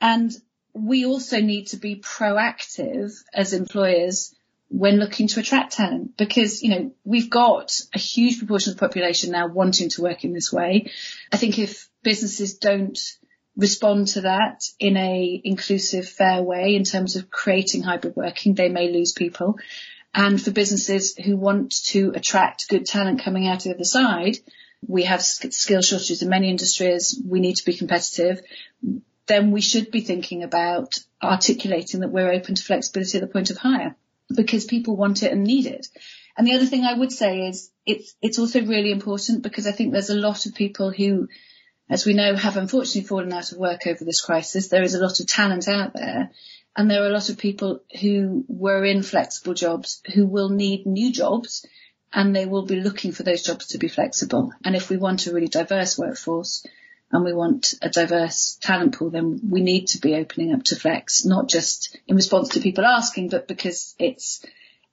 And 0.00 0.32
we 0.72 1.04
also 1.06 1.40
need 1.40 1.68
to 1.68 1.76
be 1.76 1.96
proactive 1.96 3.12
as 3.32 3.52
employers 3.52 4.34
when 4.68 4.98
looking 4.98 5.26
to 5.26 5.40
attract 5.40 5.72
talent 5.72 6.16
because, 6.16 6.62
you 6.62 6.70
know, 6.70 6.92
we've 7.04 7.28
got 7.28 7.76
a 7.92 7.98
huge 7.98 8.38
proportion 8.38 8.72
of 8.72 8.78
the 8.78 8.86
population 8.86 9.32
now 9.32 9.48
wanting 9.48 9.88
to 9.90 10.02
work 10.02 10.24
in 10.24 10.32
this 10.32 10.52
way. 10.52 10.90
I 11.32 11.36
think 11.36 11.58
if 11.58 11.88
businesses 12.02 12.58
don't 12.58 12.98
respond 13.60 14.08
to 14.08 14.22
that 14.22 14.64
in 14.78 14.96
a 14.96 15.40
inclusive, 15.44 16.08
fair 16.08 16.42
way 16.42 16.74
in 16.74 16.84
terms 16.84 17.16
of 17.16 17.30
creating 17.30 17.82
hybrid 17.82 18.16
working, 18.16 18.54
they 18.54 18.68
may 18.68 18.90
lose 18.90 19.12
people. 19.12 19.58
And 20.12 20.42
for 20.42 20.50
businesses 20.50 21.14
who 21.16 21.36
want 21.36 21.84
to 21.86 22.12
attract 22.14 22.68
good 22.68 22.86
talent 22.86 23.22
coming 23.22 23.46
out 23.46 23.58
of 23.58 23.64
the 23.64 23.74
other 23.74 23.84
side, 23.84 24.38
we 24.86 25.04
have 25.04 25.22
skill 25.22 25.82
shortages 25.82 26.22
in 26.22 26.28
many 26.28 26.48
industries. 26.48 27.20
We 27.24 27.40
need 27.40 27.56
to 27.56 27.64
be 27.64 27.76
competitive. 27.76 28.40
Then 29.26 29.52
we 29.52 29.60
should 29.60 29.90
be 29.90 30.00
thinking 30.00 30.42
about 30.42 30.98
articulating 31.22 32.00
that 32.00 32.10
we're 32.10 32.32
open 32.32 32.54
to 32.54 32.62
flexibility 32.62 33.18
at 33.18 33.20
the 33.20 33.32
point 33.32 33.50
of 33.50 33.58
hire 33.58 33.94
because 34.34 34.64
people 34.64 34.96
want 34.96 35.22
it 35.22 35.32
and 35.32 35.44
need 35.44 35.66
it. 35.66 35.86
And 36.36 36.46
the 36.46 36.54
other 36.54 36.66
thing 36.66 36.84
I 36.84 36.94
would 36.94 37.12
say 37.12 37.48
is 37.48 37.70
it's, 37.84 38.14
it's 38.22 38.38
also 38.38 38.64
really 38.64 38.90
important 38.90 39.42
because 39.42 39.66
I 39.66 39.72
think 39.72 39.92
there's 39.92 40.10
a 40.10 40.14
lot 40.14 40.46
of 40.46 40.54
people 40.54 40.90
who 40.90 41.28
as 41.90 42.06
we 42.06 42.14
know, 42.14 42.36
have 42.36 42.56
unfortunately 42.56 43.06
fallen 43.06 43.32
out 43.32 43.50
of 43.50 43.58
work 43.58 43.86
over 43.86 44.04
this 44.04 44.20
crisis. 44.20 44.68
There 44.68 44.82
is 44.82 44.94
a 44.94 45.00
lot 45.00 45.18
of 45.18 45.26
talent 45.26 45.66
out 45.66 45.92
there 45.92 46.30
and 46.76 46.88
there 46.88 47.02
are 47.02 47.08
a 47.08 47.12
lot 47.12 47.28
of 47.28 47.36
people 47.36 47.82
who 48.00 48.44
were 48.48 48.84
in 48.84 49.02
flexible 49.02 49.54
jobs 49.54 50.00
who 50.14 50.24
will 50.24 50.50
need 50.50 50.86
new 50.86 51.12
jobs 51.12 51.66
and 52.12 52.34
they 52.34 52.46
will 52.46 52.64
be 52.64 52.80
looking 52.80 53.10
for 53.10 53.24
those 53.24 53.42
jobs 53.42 53.68
to 53.68 53.78
be 53.78 53.88
flexible. 53.88 54.52
And 54.64 54.76
if 54.76 54.88
we 54.88 54.96
want 54.96 55.26
a 55.26 55.34
really 55.34 55.48
diverse 55.48 55.98
workforce 55.98 56.64
and 57.10 57.24
we 57.24 57.32
want 57.32 57.74
a 57.82 57.88
diverse 57.88 58.56
talent 58.60 58.96
pool, 58.96 59.10
then 59.10 59.40
we 59.50 59.60
need 59.60 59.88
to 59.88 60.00
be 60.00 60.14
opening 60.14 60.54
up 60.54 60.62
to 60.64 60.76
flex, 60.76 61.24
not 61.24 61.48
just 61.48 61.98
in 62.06 62.14
response 62.14 62.50
to 62.50 62.60
people 62.60 62.84
asking, 62.84 63.30
but 63.30 63.48
because 63.48 63.96
it's, 63.98 64.44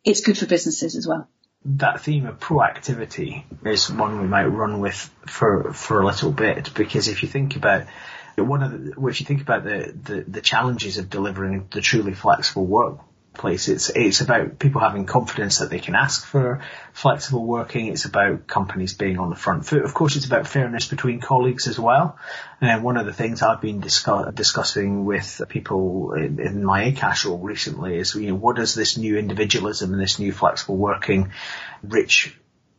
it's 0.03 0.21
good 0.21 0.37
for 0.37 0.47
businesses 0.47 0.95
as 0.95 1.07
well 1.07 1.29
that 1.75 2.01
theme 2.01 2.25
of 2.25 2.39
proactivity 2.39 3.43
is 3.65 3.89
one 3.89 4.21
we 4.21 4.27
might 4.27 4.45
run 4.45 4.79
with 4.79 5.13
for 5.25 5.73
for 5.73 6.01
a 6.01 6.05
little 6.05 6.31
bit 6.31 6.73
because 6.73 7.09
if 7.09 7.23
you 7.23 7.29
think 7.29 7.55
about 7.57 7.85
one 8.37 8.63
of 8.63 8.71
the, 8.71 9.07
if 9.07 9.19
you 9.19 9.25
think 9.25 9.41
about 9.41 9.63
the, 9.63 9.93
the, 10.03 10.21
the 10.27 10.41
challenges 10.41 10.97
of 10.97 11.09
delivering 11.09 11.67
the 11.71 11.81
truly 11.81 12.13
flexible 12.13 12.65
work 12.65 12.99
place. 13.37 13.67
It's 13.67 13.89
it's 13.89 14.21
about 14.21 14.59
people 14.59 14.81
having 14.81 15.05
confidence 15.05 15.59
that 15.59 15.69
they 15.69 15.79
can 15.79 15.95
ask 15.95 16.25
for 16.25 16.61
flexible 16.93 17.45
working. 17.45 17.87
It's 17.87 18.05
about 18.05 18.47
companies 18.47 18.93
being 18.93 19.19
on 19.19 19.29
the 19.29 19.35
front 19.35 19.65
foot. 19.65 19.83
Of 19.83 19.93
course, 19.93 20.15
it's 20.15 20.25
about 20.25 20.47
fairness 20.47 20.87
between 20.87 21.19
colleagues 21.19 21.67
as 21.67 21.79
well. 21.79 22.17
And 22.59 22.83
one 22.83 22.97
of 22.97 23.05
the 23.05 23.13
things 23.13 23.41
I've 23.41 23.61
been 23.61 23.79
discuss, 23.79 24.33
discussing 24.33 25.05
with 25.05 25.41
people 25.49 26.13
in, 26.13 26.39
in 26.39 26.63
my 26.63 26.91
ACAS 26.91 27.25
role 27.25 27.37
recently 27.37 27.97
is, 27.97 28.15
you 28.15 28.29
know, 28.29 28.35
what 28.35 28.55
does 28.55 28.73
this 28.73 28.97
new 28.97 29.17
individualism 29.17 29.93
and 29.93 30.01
this 30.01 30.19
new 30.19 30.31
flexible 30.31 30.77
working 30.77 31.31
rich 31.83 32.35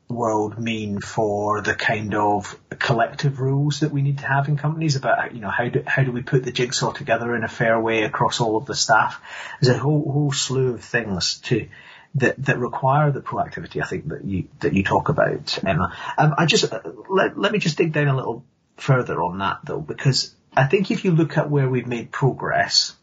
world 0.08 0.58
mean 0.58 1.00
for 1.00 1.60
the 1.60 1.74
kind 1.74 2.14
of 2.14 2.58
collective 2.78 3.40
rules 3.40 3.80
that 3.80 3.92
we 3.92 4.00
need 4.00 4.18
to 4.18 4.26
have 4.26 4.48
in 4.48 4.56
companies 4.56 4.96
about 4.96 5.34
you 5.34 5.40
know 5.40 5.50
how 5.50 5.68
do 5.68 5.82
how 5.86 6.02
do 6.02 6.12
we 6.12 6.22
put 6.22 6.44
the 6.44 6.52
jigsaw 6.52 6.92
together 6.92 7.36
in 7.36 7.44
a 7.44 7.48
fair 7.48 7.78
way 7.78 8.02
across 8.02 8.40
all 8.40 8.56
of 8.56 8.66
the 8.66 8.74
staff? 8.74 9.20
There's 9.60 9.76
a 9.76 9.78
whole 9.78 10.10
whole 10.10 10.32
slew 10.32 10.74
of 10.74 10.82
things 10.82 11.40
to 11.44 11.68
that 12.16 12.42
that 12.44 12.58
require 12.58 13.10
the 13.10 13.20
proactivity. 13.20 13.82
I 13.82 13.86
think 13.86 14.08
that 14.08 14.24
you 14.24 14.48
that 14.60 14.72
you 14.72 14.82
talk 14.82 15.10
about, 15.10 15.58
Emma. 15.64 15.94
Um, 16.16 16.34
I 16.38 16.46
just 16.46 16.72
uh, 16.72 16.80
let 17.10 17.38
let 17.38 17.52
me 17.52 17.58
just 17.58 17.76
dig 17.76 17.92
down 17.92 18.08
a 18.08 18.16
little 18.16 18.44
further 18.76 19.20
on 19.22 19.38
that 19.38 19.58
though, 19.64 19.80
because 19.80 20.34
I 20.56 20.64
think 20.64 20.90
if 20.90 21.04
you 21.04 21.10
look 21.10 21.36
at 21.36 21.50
where 21.50 21.68
we've 21.68 21.86
made 21.86 22.10
progress. 22.10 22.94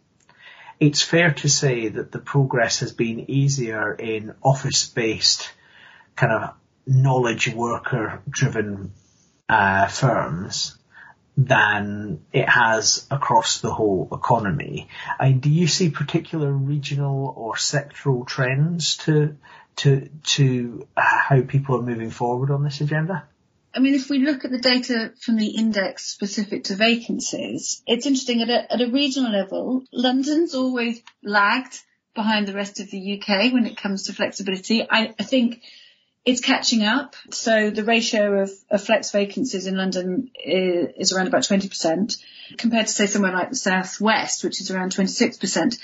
It's 0.78 1.02
fair 1.02 1.32
to 1.32 1.48
say 1.48 1.88
that 1.88 2.12
the 2.12 2.20
progress 2.20 2.82
has 2.82 2.92
been 2.92 3.32
easier 3.32 3.94
in 3.94 4.36
office-based 4.44 5.50
kind 6.18 6.34
of 6.34 6.54
knowledge 6.86 7.54
worker 7.54 8.22
driven 8.30 8.92
uh, 9.50 9.88
firms 9.88 10.78
than 11.38 12.22
it 12.32 12.48
has 12.48 13.06
across 13.12 13.60
the 13.60 13.74
whole 13.74 14.08
economy. 14.14 14.88
Uh, 15.20 15.32
do 15.32 15.50
you 15.50 15.68
see 15.68 15.90
particular 15.90 16.52
regional 16.52 17.34
or 17.36 17.56
sectoral 17.56 18.26
trends 18.26 18.98
to 18.98 19.36
to 19.78 20.10
to 20.24 20.88
uh, 20.96 21.02
how 21.02 21.42
people 21.42 21.78
are 21.78 21.84
moving 21.84 22.10
forward 22.10 22.52
on 22.52 22.64
this 22.64 22.80
agenda? 22.80 23.28
I 23.74 23.80
mean, 23.80 23.94
if 23.94 24.10
we 24.10 24.20
look 24.20 24.46
at 24.46 24.52
the 24.52 24.60
data 24.60 25.12
from 25.20 25.36
the 25.36 25.50
index 25.50 26.06
specific 26.06 26.66
to 26.66 26.76
vacancies, 26.76 27.84
it's 27.86 28.06
interesting 28.06 28.42
at 28.42 28.50
a, 28.50 28.74
at 28.74 28.82
a 28.82 28.90
regional 28.90 29.34
level, 29.34 29.84
London's 29.92 30.56
always 30.56 31.02
lagged 31.22 31.78
behind 32.14 32.48
the 32.48 32.54
rest 32.54 32.80
of 32.80 32.90
the 32.90 33.20
UK 33.20 33.52
when 33.52 33.66
it 33.66 33.76
comes 33.76 34.04
to 34.04 34.14
flexibility. 34.14 34.82
I, 34.90 35.14
I 35.20 35.24
think 35.24 35.62
it's 36.26 36.42
catching 36.42 36.84
up. 36.84 37.16
So 37.30 37.70
the 37.70 37.84
ratio 37.84 38.42
of, 38.42 38.52
of 38.70 38.84
flex 38.84 39.12
vacancies 39.12 39.68
in 39.68 39.78
London 39.78 40.32
is, 40.44 40.90
is 40.98 41.14
around 41.14 41.28
about 41.28 41.44
20% 41.44 42.18
compared 42.58 42.88
to 42.88 42.94
say 42.94 43.06
somewhere 43.06 43.32
like 43.32 43.52
the 43.52 43.56
Southwest, 43.56 44.44
which 44.44 44.60
is 44.60 44.72
around 44.72 44.92
26%. 44.92 45.80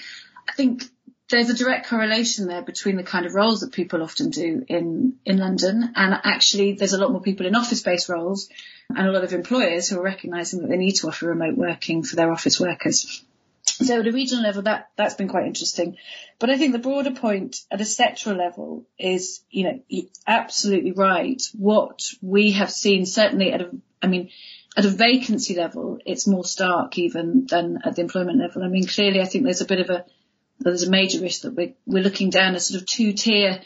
I 0.49 0.53
think 0.53 0.83
there's 1.29 1.49
a 1.49 1.53
direct 1.53 1.87
correlation 1.87 2.47
there 2.47 2.63
between 2.63 2.97
the 2.97 3.03
kind 3.03 3.25
of 3.25 3.35
roles 3.35 3.61
that 3.61 3.71
people 3.71 4.03
often 4.03 4.31
do 4.31 4.65
in, 4.67 5.17
in 5.25 5.37
London 5.37 5.93
and 5.95 6.19
actually 6.23 6.73
there's 6.73 6.93
a 6.93 6.97
lot 6.97 7.11
more 7.11 7.21
people 7.21 7.45
in 7.45 7.55
office 7.55 7.81
based 7.81 8.09
roles 8.09 8.49
and 8.89 9.07
a 9.07 9.11
lot 9.11 9.23
of 9.23 9.31
employers 9.31 9.87
who 9.87 9.97
are 9.97 10.03
recognising 10.03 10.61
that 10.61 10.67
they 10.67 10.77
need 10.77 10.95
to 10.95 11.07
offer 11.07 11.27
remote 11.27 11.55
working 11.55 12.03
for 12.03 12.17
their 12.17 12.31
office 12.31 12.59
workers. 12.59 13.23
So 13.65 13.99
at 13.99 14.07
a 14.07 14.11
regional 14.11 14.43
level, 14.43 14.63
that, 14.63 14.89
that's 14.95 15.15
been 15.15 15.27
quite 15.27 15.45
interesting. 15.45 15.97
But 16.39 16.49
I 16.49 16.57
think 16.57 16.73
the 16.73 16.79
broader 16.79 17.11
point 17.11 17.61
at 17.71 17.81
a 17.81 17.85
sectoral 17.85 18.37
level 18.37 18.85
is, 18.97 19.41
you 19.49 19.63
know, 19.63 20.05
absolutely 20.27 20.91
right. 20.91 21.41
What 21.57 22.01
we 22.21 22.51
have 22.51 22.71
seen 22.71 23.05
certainly 23.05 23.51
at 23.51 23.61
a, 23.61 23.69
I 24.01 24.07
mean, 24.07 24.29
at 24.77 24.85
a 24.85 24.89
vacancy 24.89 25.55
level, 25.55 25.99
it's 26.05 26.27
more 26.27 26.45
stark 26.45 26.97
even 26.97 27.45
than 27.47 27.79
at 27.83 27.95
the 27.95 28.01
employment 28.01 28.39
level. 28.39 28.63
I 28.63 28.67
mean, 28.67 28.87
clearly 28.87 29.21
I 29.21 29.25
think 29.25 29.43
there's 29.43 29.61
a 29.61 29.65
bit 29.65 29.81
of 29.81 29.89
a, 29.89 30.05
there's 30.59 30.83
a 30.83 30.89
major 30.89 31.19
risk 31.19 31.41
that 31.41 31.55
we're, 31.55 31.73
we're 31.85 32.03
looking 32.03 32.29
down 32.29 32.55
a 32.55 32.59
sort 32.59 32.81
of 32.81 32.87
two 32.87 33.13
tier 33.13 33.61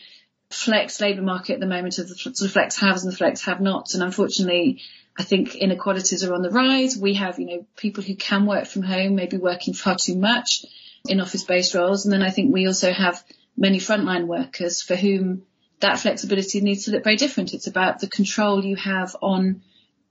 flex 0.50 1.02
labour 1.02 1.22
market 1.22 1.56
at 1.56 1.60
the 1.60 1.66
moment 1.66 1.98
of 2.00 2.08
the 2.08 2.16
sort 2.16 2.40
of 2.42 2.52
flex 2.52 2.78
haves 2.78 3.04
and 3.04 3.12
the 3.12 3.18
flex 3.18 3.44
have 3.44 3.60
nots. 3.60 3.94
And 3.94 4.04
unfortunately, 4.04 4.82
I 5.18 5.24
think 5.24 5.56
inequalities 5.56 6.24
are 6.24 6.34
on 6.34 6.42
the 6.42 6.50
rise. 6.50 6.98
We 6.98 7.14
have, 7.16 7.40
you 7.40 7.46
know, 7.46 7.66
people 7.78 8.04
who 8.04 8.16
can 8.16 8.46
work 8.46 8.66
from 8.66 8.84
home, 8.84 9.16
maybe 9.16 9.38
working 9.38 9.74
far 9.74 9.96
too 9.96 10.16
much 10.16 10.66
in 11.08 11.22
office-based 11.22 11.74
roles. 11.74 12.06
And 12.06 12.14
then 12.14 12.22
I 12.22 12.32
think 12.32 12.54
we 12.54 12.68
also 12.68 12.92
have 12.92 13.24
many 13.56 13.80
frontline 13.80 14.28
workers 14.28 14.82
for 14.82 14.96
whom 14.96 15.44
that 15.80 16.00
flexibility 16.00 16.62
needs 16.62 16.86
to 16.86 16.92
look 16.92 17.04
very 17.04 17.16
different. 17.16 17.54
It's 17.54 17.68
about 17.68 18.00
the 18.00 18.08
control 18.08 18.64
you 18.64 18.76
have 18.76 19.16
on 19.22 19.62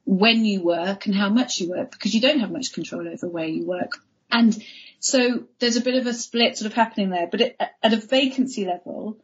when 0.06 0.44
you 0.44 0.62
work 0.62 1.06
and 1.06 1.14
how 1.14 1.28
much 1.28 1.60
you 1.60 1.70
work 1.70 1.90
because 1.90 2.14
you 2.14 2.20
don't 2.20 2.40
have 2.40 2.50
much 2.50 2.72
control 2.72 3.08
over 3.08 3.28
where 3.28 3.46
you 3.46 3.66
work. 3.66 3.92
And 4.30 4.56
so 5.00 5.44
there's 5.58 5.76
a 5.76 5.82
bit 5.82 5.96
of 5.96 6.06
a 6.06 6.14
split 6.14 6.56
sort 6.56 6.70
of 6.70 6.74
happening 6.74 7.10
there. 7.10 7.28
But 7.30 7.56
at 7.82 7.92
a 7.92 7.96
vacancy 7.96 8.64
level, 8.64 9.18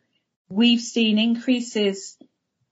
we've 0.48 0.80
seen 0.80 1.18
increases 1.18 2.16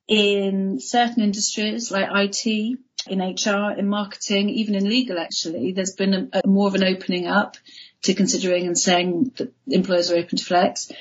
in 0.06 0.80
certain 0.80 1.22
industries 1.22 1.90
like 1.90 2.08
IT, 2.10 2.78
in 3.06 3.20
HR, 3.20 3.72
in 3.78 3.88
marketing, 3.88 4.48
even 4.50 4.74
in 4.74 4.88
legal 4.88 5.18
actually. 5.18 5.72
There's 5.72 5.94
been 5.94 6.14
a, 6.14 6.40
a 6.44 6.46
more 6.46 6.68
of 6.68 6.74
an 6.74 6.84
opening 6.84 7.26
up 7.26 7.56
to 8.02 8.14
considering 8.14 8.66
and 8.66 8.78
saying 8.78 9.32
that 9.36 9.52
employers 9.66 10.10
are 10.10 10.16
open 10.16 10.38
to 10.38 10.44
flex. 10.44 10.92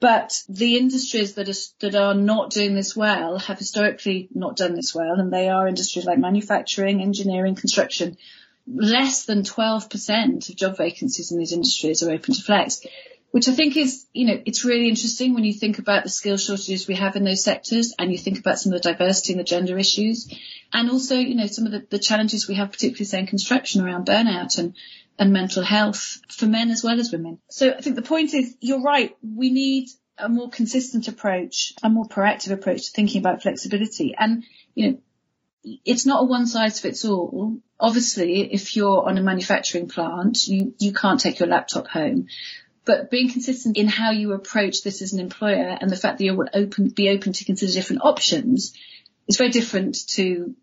But 0.00 0.42
the 0.48 0.76
industries 0.76 1.34
that 1.34 1.48
are, 1.48 1.60
that 1.80 1.94
are 1.94 2.14
not 2.14 2.50
doing 2.50 2.74
this 2.74 2.94
well 2.94 3.38
have 3.38 3.58
historically 3.58 4.28
not 4.34 4.56
done 4.56 4.74
this 4.74 4.94
well, 4.94 5.14
and 5.18 5.32
they 5.32 5.48
are 5.48 5.66
industries 5.66 6.04
like 6.04 6.18
manufacturing, 6.18 7.00
engineering, 7.00 7.54
construction. 7.54 8.18
Less 8.66 9.24
than 9.24 9.42
12% 9.42 10.48
of 10.48 10.56
job 10.56 10.76
vacancies 10.76 11.32
in 11.32 11.38
these 11.38 11.52
industries 11.52 12.02
are 12.02 12.10
open 12.10 12.34
to 12.34 12.42
flex, 12.42 12.80
which 13.34 13.48
I 13.48 13.52
think 13.52 13.76
is, 13.76 14.06
you 14.12 14.28
know, 14.28 14.40
it's 14.46 14.64
really 14.64 14.88
interesting 14.88 15.34
when 15.34 15.42
you 15.42 15.52
think 15.52 15.80
about 15.80 16.04
the 16.04 16.08
skill 16.08 16.36
shortages 16.36 16.86
we 16.86 16.94
have 16.94 17.16
in 17.16 17.24
those 17.24 17.42
sectors 17.42 17.92
and 17.98 18.12
you 18.12 18.16
think 18.16 18.38
about 18.38 18.60
some 18.60 18.72
of 18.72 18.80
the 18.80 18.92
diversity 18.92 19.32
and 19.32 19.40
the 19.40 19.44
gender 19.44 19.76
issues 19.76 20.32
and 20.72 20.88
also, 20.88 21.16
you 21.16 21.34
know, 21.34 21.48
some 21.48 21.66
of 21.66 21.72
the, 21.72 21.84
the 21.90 21.98
challenges 21.98 22.46
we 22.46 22.54
have, 22.54 22.70
particularly 22.70 23.04
say 23.04 23.18
in 23.18 23.26
construction 23.26 23.84
around 23.84 24.06
burnout 24.06 24.56
and 24.58 24.76
and 25.18 25.32
mental 25.32 25.64
health 25.64 26.20
for 26.28 26.46
men 26.46 26.70
as 26.70 26.84
well 26.84 27.00
as 27.00 27.10
women. 27.10 27.40
So 27.48 27.72
I 27.72 27.80
think 27.80 27.96
the 27.96 28.02
point 28.02 28.34
is, 28.34 28.56
you're 28.60 28.82
right. 28.82 29.16
We 29.20 29.50
need 29.50 29.88
a 30.16 30.28
more 30.28 30.48
consistent 30.48 31.08
approach, 31.08 31.74
a 31.82 31.90
more 31.90 32.06
proactive 32.06 32.52
approach 32.52 32.86
to 32.86 32.92
thinking 32.92 33.20
about 33.20 33.42
flexibility. 33.42 34.14
And, 34.16 34.44
you 34.76 34.92
know, 34.92 34.98
it's 35.84 36.06
not 36.06 36.22
a 36.22 36.26
one 36.26 36.46
size 36.46 36.78
fits 36.78 37.04
all. 37.04 37.58
Obviously, 37.80 38.52
if 38.52 38.76
you're 38.76 39.08
on 39.08 39.18
a 39.18 39.22
manufacturing 39.22 39.88
plant, 39.88 40.46
you, 40.46 40.74
you 40.78 40.92
can't 40.92 41.18
take 41.18 41.40
your 41.40 41.48
laptop 41.48 41.88
home. 41.88 42.28
But 42.84 43.10
being 43.10 43.30
consistent 43.30 43.76
in 43.76 43.88
how 43.88 44.10
you 44.10 44.32
approach 44.32 44.82
this 44.82 45.00
as 45.00 45.12
an 45.12 45.20
employer 45.20 45.76
and 45.80 45.90
the 45.90 45.96
fact 45.96 46.18
that 46.18 46.24
you 46.24 46.34
will 46.34 46.48
open, 46.52 46.88
be 46.88 47.10
open 47.10 47.32
to 47.32 47.44
consider 47.44 47.72
different 47.72 48.02
options 48.04 48.74
is 49.26 49.38
very 49.38 49.50
different 49.50 50.06
to 50.08 50.54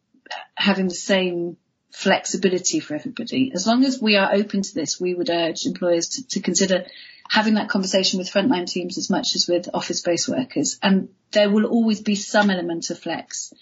having 0.56 0.88
the 0.88 0.96
same 0.96 1.58
flexibility 1.92 2.80
for 2.80 2.96
everybody. 2.96 3.52
As 3.54 3.68
long 3.68 3.84
as 3.84 4.02
we 4.02 4.16
are 4.16 4.34
open 4.34 4.62
to 4.62 4.74
this, 4.74 5.00
we 5.00 5.14
would 5.14 5.30
urge 5.30 5.66
employers 5.66 6.10
to, 6.10 6.28
to 6.28 6.40
consider 6.40 6.86
having 7.28 7.56
that 7.56 7.70
conversation 7.70 8.20
with 8.20 8.32
frontline 8.32 8.70
teams 8.70 8.98
as 8.98 9.10
much 9.10 9.36
as 9.36 9.48
with 9.48 9.70
office-based 9.74 10.30
workers. 10.30 10.78
And 10.82 11.10
there 11.32 11.50
will 11.50 11.66
always 11.66 12.02
be 12.02 12.16
some 12.16 12.50
element 12.50 12.90
of 12.90 13.00
flex 13.00 13.54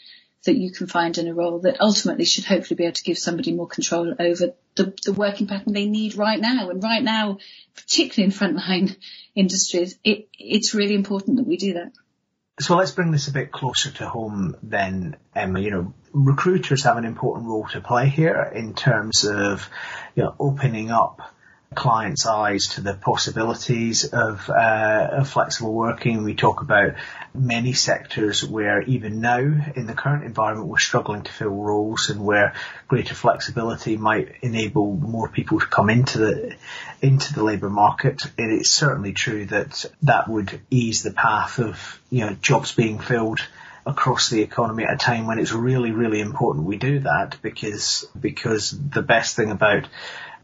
that 0.45 0.55
you 0.55 0.71
can 0.71 0.87
find 0.87 1.17
in 1.17 1.27
a 1.27 1.33
role 1.33 1.59
that 1.59 1.81
ultimately 1.81 2.25
should 2.25 2.45
hopefully 2.45 2.75
be 2.75 2.85
able 2.85 2.93
to 2.93 3.03
give 3.03 3.17
somebody 3.17 3.53
more 3.53 3.67
control 3.67 4.15
over 4.19 4.53
the, 4.79 4.93
the 5.03 5.13
working 5.13 5.45
pattern 5.45 5.73
they 5.73 5.85
need 5.85 6.15
right 6.15 6.39
now. 6.39 6.69
And 6.69 6.81
right 6.81 7.03
now, 7.03 7.37
particularly 7.75 8.31
in 8.31 8.37
frontline 8.37 8.95
industries, 9.35 9.99
it, 10.03 10.29
it's 10.33 10.73
really 10.73 10.95
important 10.95 11.37
that 11.37 11.47
we 11.47 11.57
do 11.57 11.73
that. 11.73 11.91
So 12.61 12.75
let's 12.75 12.91
bring 12.91 13.11
this 13.11 13.27
a 13.27 13.31
bit 13.31 13.51
closer 13.51 13.91
to 13.91 14.09
home 14.09 14.55
then, 14.63 15.17
Emma. 15.35 15.59
You 15.59 15.71
know, 15.71 15.93
recruiters 16.11 16.83
have 16.83 16.97
an 16.97 17.05
important 17.05 17.47
role 17.47 17.67
to 17.71 17.81
play 17.81 18.09
here 18.09 18.51
in 18.53 18.73
terms 18.73 19.25
of, 19.25 19.69
you 20.15 20.23
know, 20.23 20.35
opening 20.39 20.91
up 20.91 21.33
clients' 21.75 22.25
eyes 22.25 22.69
to 22.69 22.81
the 22.81 22.95
possibilities 22.95 24.03
of, 24.05 24.49
uh, 24.49 25.09
of 25.11 25.29
flexible 25.29 25.71
working. 25.71 26.23
We 26.23 26.33
talk 26.33 26.61
about 26.61 26.95
many 27.33 27.73
sectors 27.73 28.43
where 28.43 28.81
even 28.81 29.21
now 29.21 29.37
in 29.37 29.85
the 29.85 29.93
current 29.93 30.23
environment 30.23 30.67
we're 30.67 30.79
struggling 30.79 31.21
to 31.23 31.31
fill 31.31 31.49
roles 31.51 32.09
and 32.09 32.25
where 32.25 32.55
greater 32.87 33.13
flexibility 33.13 33.97
might 33.97 34.35
enable 34.41 34.95
more 34.95 35.29
people 35.29 35.59
to 35.59 35.67
come 35.67 35.91
into 35.91 36.17
the 36.17 36.55
into 37.01 37.33
the 37.33 37.43
labour 37.43 37.69
market. 37.69 38.23
It 38.37 38.51
is 38.51 38.69
certainly 38.69 39.13
true 39.13 39.45
that 39.45 39.85
that 40.01 40.27
would 40.27 40.59
ease 40.71 41.03
the 41.03 41.11
path 41.13 41.59
of 41.59 42.01
you 42.09 42.25
know 42.25 42.35
jobs 42.41 42.73
being 42.73 42.97
filled 42.97 43.41
across 43.85 44.29
the 44.29 44.41
economy 44.41 44.83
at 44.83 44.93
a 44.93 44.97
time 44.97 45.25
when 45.25 45.39
it's 45.39 45.51
really, 45.51 45.91
really 45.91 46.19
important 46.19 46.65
we 46.65 46.77
do 46.77 46.99
that 46.99 47.37
because 47.41 48.05
because 48.19 48.71
the 48.71 49.01
best 49.01 49.35
thing 49.35 49.51
about 49.51 49.87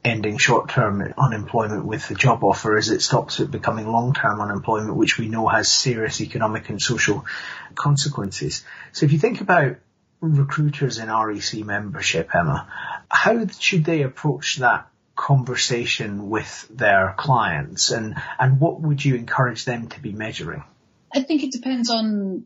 ending 0.05 0.37
short-term 0.37 1.13
unemployment 1.17 1.83
with 1.83 2.07
the 2.07 2.15
job 2.15 2.43
offer 2.43 2.77
is 2.77 2.89
it 2.89 3.01
stops 3.01 3.39
it 3.39 3.49
becoming 3.49 3.87
long-term 3.87 4.39
unemployment, 4.39 4.95
which 4.95 5.17
we 5.17 5.27
know 5.27 5.47
has 5.47 5.69
serious 5.69 6.21
economic 6.21 6.69
and 6.69 6.81
social 6.81 7.25
consequences. 7.73 8.63
So 8.91 9.05
if 9.05 9.11
you 9.11 9.17
think 9.17 9.41
about 9.41 9.77
recruiters 10.21 10.99
in 10.99 11.09
REC 11.09 11.65
membership, 11.65 12.33
Emma, 12.33 12.67
how 13.09 13.47
should 13.47 13.83
they 13.83 14.03
approach 14.03 14.57
that 14.57 14.87
conversation 15.15 16.29
with 16.29 16.67
their 16.69 17.15
clients 17.17 17.89
and, 17.89 18.15
and 18.37 18.59
what 18.59 18.81
would 18.81 19.03
you 19.03 19.15
encourage 19.15 19.65
them 19.65 19.87
to 19.87 19.99
be 19.99 20.11
measuring? 20.11 20.63
I 21.11 21.23
think 21.23 21.43
it 21.43 21.51
depends 21.51 21.89
on 21.89 22.45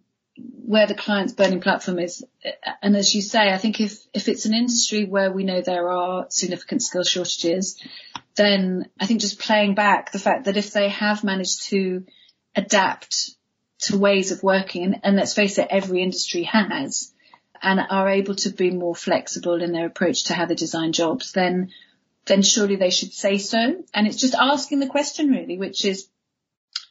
where 0.65 0.87
the 0.87 0.95
client's 0.95 1.33
burning 1.33 1.61
platform 1.61 1.99
is. 1.99 2.23
And 2.81 2.95
as 2.95 3.15
you 3.15 3.21
say, 3.21 3.51
I 3.51 3.57
think 3.57 3.79
if, 3.81 3.99
if 4.13 4.27
it's 4.27 4.45
an 4.45 4.53
industry 4.53 5.05
where 5.05 5.31
we 5.31 5.43
know 5.43 5.61
there 5.61 5.91
are 5.91 6.27
significant 6.29 6.83
skill 6.83 7.03
shortages, 7.03 7.81
then 8.35 8.87
I 8.99 9.05
think 9.05 9.21
just 9.21 9.39
playing 9.39 9.75
back 9.75 10.11
the 10.11 10.19
fact 10.19 10.45
that 10.45 10.57
if 10.57 10.71
they 10.71 10.89
have 10.89 11.23
managed 11.23 11.69
to 11.69 12.05
adapt 12.55 13.31
to 13.79 13.97
ways 13.97 14.31
of 14.31 14.43
working, 14.43 14.83
and, 14.83 14.99
and 15.03 15.15
let's 15.15 15.33
face 15.33 15.57
it, 15.57 15.67
every 15.69 16.03
industry 16.03 16.43
has, 16.43 17.13
and 17.61 17.79
are 17.89 18.09
able 18.09 18.35
to 18.35 18.49
be 18.49 18.71
more 18.71 18.95
flexible 18.95 19.61
in 19.61 19.71
their 19.71 19.87
approach 19.87 20.25
to 20.25 20.33
how 20.33 20.45
they 20.45 20.55
design 20.55 20.91
jobs, 20.91 21.31
then 21.31 21.71
then 22.25 22.41
surely 22.43 22.75
they 22.75 22.91
should 22.91 23.11
say 23.11 23.37
so. 23.37 23.83
And 23.93 24.07
it's 24.07 24.17
just 24.17 24.35
asking 24.35 24.79
the 24.79 24.87
question 24.87 25.29
really, 25.29 25.57
which 25.57 25.83
is 25.83 26.07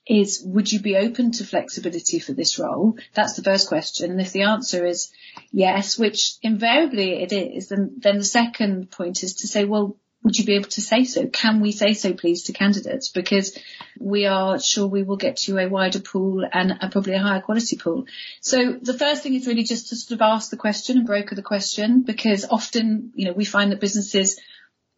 is 0.09 0.43
would 0.45 0.73
you 0.73 0.81
be 0.81 0.97
open 0.97 1.33
to 1.33 1.45
flexibility 1.45 2.19
for 2.19 2.33
this 2.33 2.59
role? 2.59 2.97
That's 3.15 3.35
the 3.35 3.43
first 3.43 3.69
question. 3.69 4.11
And 4.11 4.21
if 4.21 4.33
the 4.33 4.43
answer 4.43 4.87
is 4.87 5.13
yes, 5.53 5.99
which 5.99 6.37
invariably 6.43 7.23
it 7.23 7.33
is, 7.33 7.69
then, 7.69 7.97
then 7.99 8.19
the 8.19 8.25
second 8.25 8.91
point 8.91 9.23
is 9.23 9.35
to 9.37 9.47
say, 9.47 9.65
well, 9.65 9.97
would 10.25 10.37
you 10.37 10.45
be 10.45 10.57
able 10.57 10.69
to 10.69 10.81
say 10.81 11.05
so? 11.05 11.27
Can 11.27 11.61
we 11.61 11.71
say 11.71 11.95
so 11.95 12.13
please 12.13 12.45
to 12.45 12.53
candidates? 12.53 13.11
Because 13.11 13.57
we 14.01 14.27
are 14.27 14.59
sure 14.59 14.87
we 14.87 15.05
will 15.05 15.17
get 15.17 15.47
you 15.47 15.59
a 15.59 15.69
wider 15.69 16.01
pool 16.01 16.45
and 16.51 16.73
a, 16.81 16.89
probably 16.91 17.15
a 17.15 17.21
higher 17.21 17.41
quality 17.41 17.77
pool. 17.77 18.07
So 18.41 18.79
the 18.83 18.95
first 18.95 19.23
thing 19.23 19.35
is 19.35 19.47
really 19.47 19.63
just 19.63 19.91
to 19.91 19.97
sort 19.97 20.21
of 20.21 20.23
ask 20.23 20.51
the 20.51 20.57
question 20.57 20.99
and 20.99 21.07
broker 21.07 21.35
the 21.35 21.43
question 21.43 22.03
because 22.03 22.45
often, 22.51 23.13
you 23.15 23.27
know, 23.27 23.33
we 23.33 23.45
find 23.45 23.71
that 23.71 23.81
businesses 23.81 24.41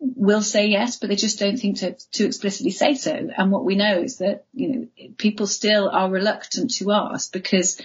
will 0.01 0.43
say 0.43 0.67
yes, 0.67 0.97
but 0.97 1.11
they 1.11 1.17
just 1.17 1.39
don't 1.39 1.59
think 1.59 1.79
to, 1.79 1.95
to 2.13 2.25
explicitly 2.25 2.71
say 2.71 2.95
so. 2.95 3.29
And 3.37 3.51
what 3.51 3.65
we 3.65 3.77
know 3.77 4.01
is 4.01 4.19
that, 4.19 4.45
you 4.53 4.69
know, 4.69 4.89
people 5.19 5.47
still 5.47 5.91
are 5.91 6.11
reluctant 6.11 6.73
to 6.75 6.91
ask 6.93 7.33
because 7.33 7.81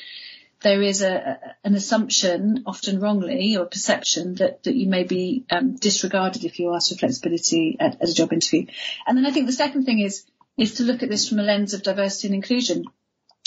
there 0.62 0.82
is 0.82 1.02
a, 1.02 1.40
an 1.64 1.76
assumption, 1.76 2.64
often 2.66 3.00
wrongly, 3.00 3.58
or 3.58 3.66
perception 3.66 4.36
that, 4.36 4.64
that 4.64 4.76
you 4.76 4.88
may 4.88 5.04
be 5.04 5.46
um, 5.50 5.76
disregarded 5.76 6.46
if 6.46 6.58
you 6.58 6.74
ask 6.74 6.90
for 6.90 6.98
flexibility 6.98 7.78
at, 7.80 8.02
at 8.02 8.10
a 8.10 8.14
job 8.14 8.32
interview. 8.32 8.66
And 9.06 9.18
then 9.18 9.26
I 9.26 9.32
think 9.32 9.48
the 9.48 9.54
second 9.54 9.84
thing 9.84 10.00
is, 10.00 10.26
is 10.58 10.76
to 10.76 10.84
look 10.84 11.04
at 11.04 11.10
this 11.10 11.28
from 11.28 11.40
a 11.40 11.44
lens 11.44 11.74
of 11.74 11.84
diversity 11.84 12.30
and 12.30 12.36
inclusion 12.36 12.86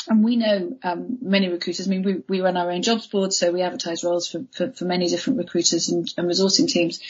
and 0.08 0.24
we 0.24 0.36
know 0.36 0.76
um, 0.82 1.18
many 1.20 1.48
recruiters. 1.48 1.86
I 1.86 1.90
mean, 1.90 2.02
we, 2.02 2.22
we 2.28 2.40
run 2.40 2.56
our 2.56 2.70
own 2.70 2.82
jobs 2.82 3.06
board, 3.06 3.32
so 3.32 3.52
we 3.52 3.62
advertise 3.62 4.02
roles 4.02 4.28
for, 4.28 4.44
for, 4.52 4.72
for 4.72 4.84
many 4.84 5.08
different 5.08 5.38
recruiters 5.38 5.88
and, 5.90 6.12
and, 6.16 6.28
resourcing 6.28 6.66
teams. 6.66 7.00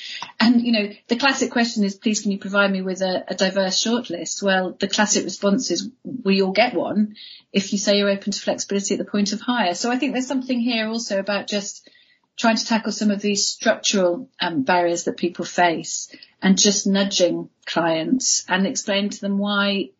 And 0.41 0.61
you 0.63 0.73
know, 0.73 0.91
the 1.07 1.17
classic 1.17 1.51
question 1.51 1.85
is, 1.85 1.95
please, 1.95 2.21
can 2.21 2.33
you 2.33 2.39
provide 2.39 2.71
me 2.71 2.83
with 2.83 3.01
a, 3.01 3.25
a 3.29 3.35
diverse 3.35 3.83
shortlist? 3.83 4.43
Well, 4.43 4.77
the 4.79 4.89
classic 4.89 5.25
response 5.25 5.71
is, 5.71 5.91
we 6.05 6.43
all 6.43 6.53
get 6.53 6.75
one 6.75 7.17
if 7.53 7.73
you 7.73 7.79
say 7.79 7.97
you're 7.97 8.11
open 8.11 8.33
to 8.33 8.41
flexibility 8.41 8.95
at 8.95 8.99
the 8.99 9.11
point 9.11 9.33
of 9.33 9.41
hire. 9.41 9.75
So 9.75 9.91
I 9.91 9.99
think 9.99 10.13
there's 10.13 10.27
something 10.27 10.61
here 10.61 10.89
also 10.89 11.19
about 11.19 11.47
just 11.47 11.89
trying 12.37 12.57
to 12.57 12.67
tackle 12.67 12.93
some 12.93 13.11
of 13.11 13.21
these 13.21 13.47
structural 13.47 14.29
um, 14.41 14.63
barriers 14.63 15.05
that 15.05 15.17
people 15.17 15.45
face 15.45 16.15
and 16.41 16.59
just 16.59 16.87
nudging 16.87 17.51
clients 17.67 18.45
and 18.49 18.67
explain 18.67 19.11
to 19.11 19.21
them 19.21 19.39
why 19.39 19.91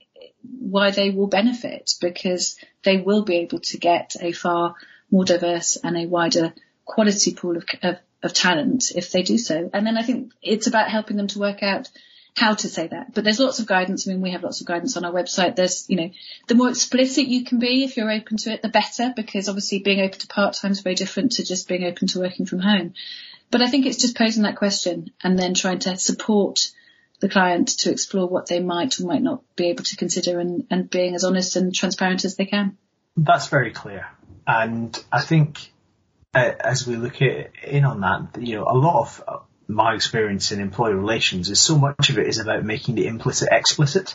why 0.59 0.91
they 0.91 1.11
will 1.11 1.27
benefit 1.27 1.95
because 2.01 2.57
they 2.83 2.97
will 2.99 3.25
be 3.25 3.37
able 3.37 3.61
to 3.61 3.79
get 3.79 4.17
a 4.21 4.33
far 4.33 4.75
more 5.11 5.25
diverse 5.25 5.77
and 5.83 5.97
a 5.97 6.07
wider 6.07 6.53
quality 6.85 7.35
pool 7.35 7.57
of, 7.57 7.65
of, 7.83 7.99
of 8.23 8.33
talent 8.33 8.93
if 8.95 9.13
they 9.13 9.23
do 9.23 9.39
so. 9.39 9.71
And 9.73 9.87
then 9.87 9.97
I 9.97 10.03
think 10.03 10.33
it's 10.43 10.67
about 10.67 10.91
helping 10.91 11.17
them 11.17 11.29
to 11.29 11.39
work 11.39 11.63
out 11.63 11.89
how 12.37 12.55
to 12.55 12.69
say 12.69 12.87
that. 12.87 13.15
But 13.15 13.25
there's 13.25 13.41
lots 13.41 13.59
of 13.59 13.67
guidance. 13.67 14.07
I 14.07 14.13
mean, 14.13 14.21
we 14.21 14.31
have 14.31 14.43
lots 14.43 14.61
of 14.61 14.67
guidance 14.67 14.97
on 14.97 15.05
our 15.05 15.13
website. 15.13 15.57
There's, 15.57 15.89
you 15.89 15.97
know, 15.97 16.11
the 16.47 16.55
more 16.55 16.69
explicit 16.69 17.27
you 17.27 17.45
can 17.45 17.59
be 17.59 17.85
if 17.85 17.97
you're 17.97 18.11
open 18.11 18.37
to 18.39 18.53
it, 18.53 18.63
the 18.63 18.69
better, 18.69 19.13
because 19.15 19.49
obviously 19.49 19.81
being 19.81 20.01
open 20.01 20.19
to 20.21 20.27
part 20.29 20.55
time 20.55 20.73
is 20.73 20.81
very 20.81 20.95
different 20.95 21.33
to 21.33 21.45
just 21.45 21.69
being 21.69 21.85
open 21.85 22.09
to 22.09 22.21
working 22.21 22.47
from 22.47 22.61
home. 22.61 22.95
But 23.51 23.63
I 23.63 23.69
think 23.69 23.87
it's 23.87 23.99
just 23.99 24.17
posing 24.17 24.45
that 24.45 24.57
question 24.57 25.11
and 25.23 25.39
then 25.39 25.55
trying 25.55 25.81
to 25.81 25.97
support 25.97 26.71
the 27.21 27.29
client 27.29 27.69
to 27.69 27.91
explore 27.91 28.29
what 28.29 28.47
they 28.47 28.61
might 28.61 29.01
or 29.01 29.07
might 29.07 29.23
not 29.23 29.43
be 29.57 29.69
able 29.69 29.85
to 29.85 29.97
consider 29.97 30.39
and, 30.39 30.67
and 30.71 30.89
being 30.89 31.15
as 31.15 31.25
honest 31.25 31.57
and 31.57 31.75
transparent 31.75 32.25
as 32.25 32.37
they 32.37 32.47
can. 32.47 32.77
That's 33.17 33.49
very 33.49 33.73
clear. 33.73 34.07
And 34.47 34.97
I 35.11 35.21
think 35.21 35.73
uh, 36.35 36.53
as 36.61 36.87
we 36.87 36.97
look 36.97 37.21
at, 37.21 37.53
in 37.65 37.85
on 37.85 38.01
that, 38.01 38.41
you 38.41 38.57
know, 38.57 38.65
a 38.65 38.77
lot 38.77 39.01
of 39.01 39.47
my 39.69 39.95
experience 39.95 40.51
in 40.51 40.61
employee 40.61 40.95
relations 40.95 41.51
is 41.51 41.61
so 41.61 41.77
much 41.77 42.09
of 42.09 42.19
it 42.19 42.27
is 42.27 42.39
about 42.39 42.65
making 42.65 42.95
the 42.95 43.07
implicit 43.07 43.49
explicit. 43.53 44.15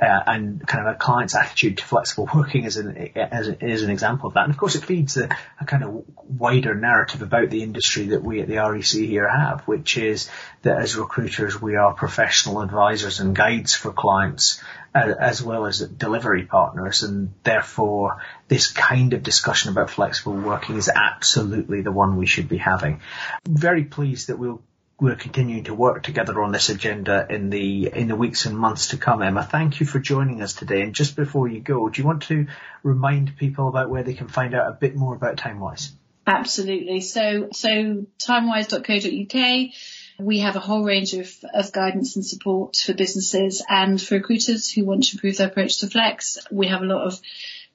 Uh, 0.00 0.22
and 0.26 0.66
kind 0.66 0.88
of 0.88 0.92
a 0.92 0.98
client's 0.98 1.36
attitude 1.36 1.78
to 1.78 1.84
flexible 1.84 2.28
working 2.34 2.64
is 2.64 2.78
an, 2.78 2.96
is 2.96 3.82
an 3.82 3.90
example 3.90 4.26
of 4.26 4.34
that. 4.34 4.42
And 4.42 4.50
of 4.50 4.58
course 4.58 4.74
it 4.74 4.84
feeds 4.84 5.16
a, 5.16 5.28
a, 5.60 5.64
kind 5.66 5.84
of 5.84 6.04
wider 6.26 6.74
narrative 6.74 7.22
about 7.22 7.48
the 7.48 7.62
industry 7.62 8.06
that 8.08 8.20
we 8.20 8.40
at 8.40 8.48
the 8.48 8.56
REC 8.56 8.82
here 8.82 9.28
have, 9.28 9.60
which 9.68 9.96
is 9.96 10.28
that 10.62 10.78
as 10.78 10.96
recruiters 10.96 11.62
we 11.62 11.76
are 11.76 11.94
professional 11.94 12.60
advisors 12.60 13.20
and 13.20 13.36
guides 13.36 13.74
for 13.76 13.92
clients 13.92 14.60
uh, 14.96 15.14
as 15.20 15.40
well 15.40 15.64
as 15.64 15.78
delivery 15.78 16.44
partners 16.44 17.04
and 17.04 17.32
therefore 17.44 18.20
this 18.48 18.72
kind 18.72 19.12
of 19.12 19.22
discussion 19.22 19.70
about 19.70 19.90
flexible 19.90 20.34
working 20.34 20.76
is 20.76 20.88
absolutely 20.88 21.82
the 21.82 21.92
one 21.92 22.16
we 22.16 22.26
should 22.26 22.48
be 22.48 22.58
having. 22.58 23.00
Very 23.46 23.84
pleased 23.84 24.26
that 24.26 24.40
we'll 24.40 24.60
we're 25.00 25.16
continuing 25.16 25.64
to 25.64 25.74
work 25.74 26.02
together 26.02 26.40
on 26.42 26.52
this 26.52 26.68
agenda 26.68 27.26
in 27.28 27.50
the 27.50 27.90
in 27.92 28.06
the 28.08 28.16
weeks 28.16 28.46
and 28.46 28.56
months 28.56 28.88
to 28.88 28.96
come. 28.96 29.22
Emma, 29.22 29.42
thank 29.42 29.80
you 29.80 29.86
for 29.86 29.98
joining 29.98 30.40
us 30.42 30.52
today. 30.52 30.82
And 30.82 30.94
just 30.94 31.16
before 31.16 31.48
you 31.48 31.60
go, 31.60 31.88
do 31.88 32.00
you 32.00 32.06
want 32.06 32.22
to 32.24 32.46
remind 32.82 33.36
people 33.36 33.68
about 33.68 33.90
where 33.90 34.04
they 34.04 34.14
can 34.14 34.28
find 34.28 34.54
out 34.54 34.68
a 34.68 34.72
bit 34.72 34.94
more 34.94 35.14
about 35.14 35.36
TimeWise? 35.36 35.90
Absolutely. 36.26 37.00
So 37.00 37.48
so 37.52 38.06
timewise.co.uk. 38.18 39.70
We 40.16 40.38
have 40.38 40.54
a 40.54 40.60
whole 40.60 40.84
range 40.84 41.12
of, 41.14 41.28
of 41.52 41.72
guidance 41.72 42.14
and 42.14 42.24
support 42.24 42.76
for 42.76 42.94
businesses 42.94 43.64
and 43.68 44.00
for 44.00 44.14
recruiters 44.14 44.70
who 44.70 44.84
want 44.84 45.04
to 45.04 45.16
improve 45.16 45.38
their 45.38 45.48
approach 45.48 45.80
to 45.80 45.88
flex. 45.88 46.38
We 46.52 46.68
have 46.68 46.82
a 46.82 46.86
lot 46.86 47.04
of 47.04 47.20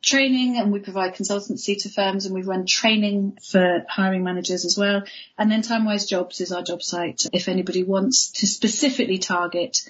training 0.01 0.57
and 0.57 0.71
we 0.71 0.79
provide 0.79 1.15
consultancy 1.15 1.81
to 1.81 1.89
firms 1.89 2.25
and 2.25 2.33
we 2.33 2.41
run 2.41 2.65
training 2.65 3.37
for 3.43 3.85
hiring 3.87 4.23
managers 4.23 4.65
as 4.65 4.77
well. 4.77 5.03
And 5.37 5.51
then 5.51 5.61
TimeWise 5.61 6.07
Jobs 6.07 6.41
is 6.41 6.51
our 6.51 6.63
job 6.63 6.81
site. 6.81 7.25
If 7.33 7.47
anybody 7.47 7.83
wants 7.83 8.31
to 8.33 8.47
specifically 8.47 9.17
target 9.17 9.81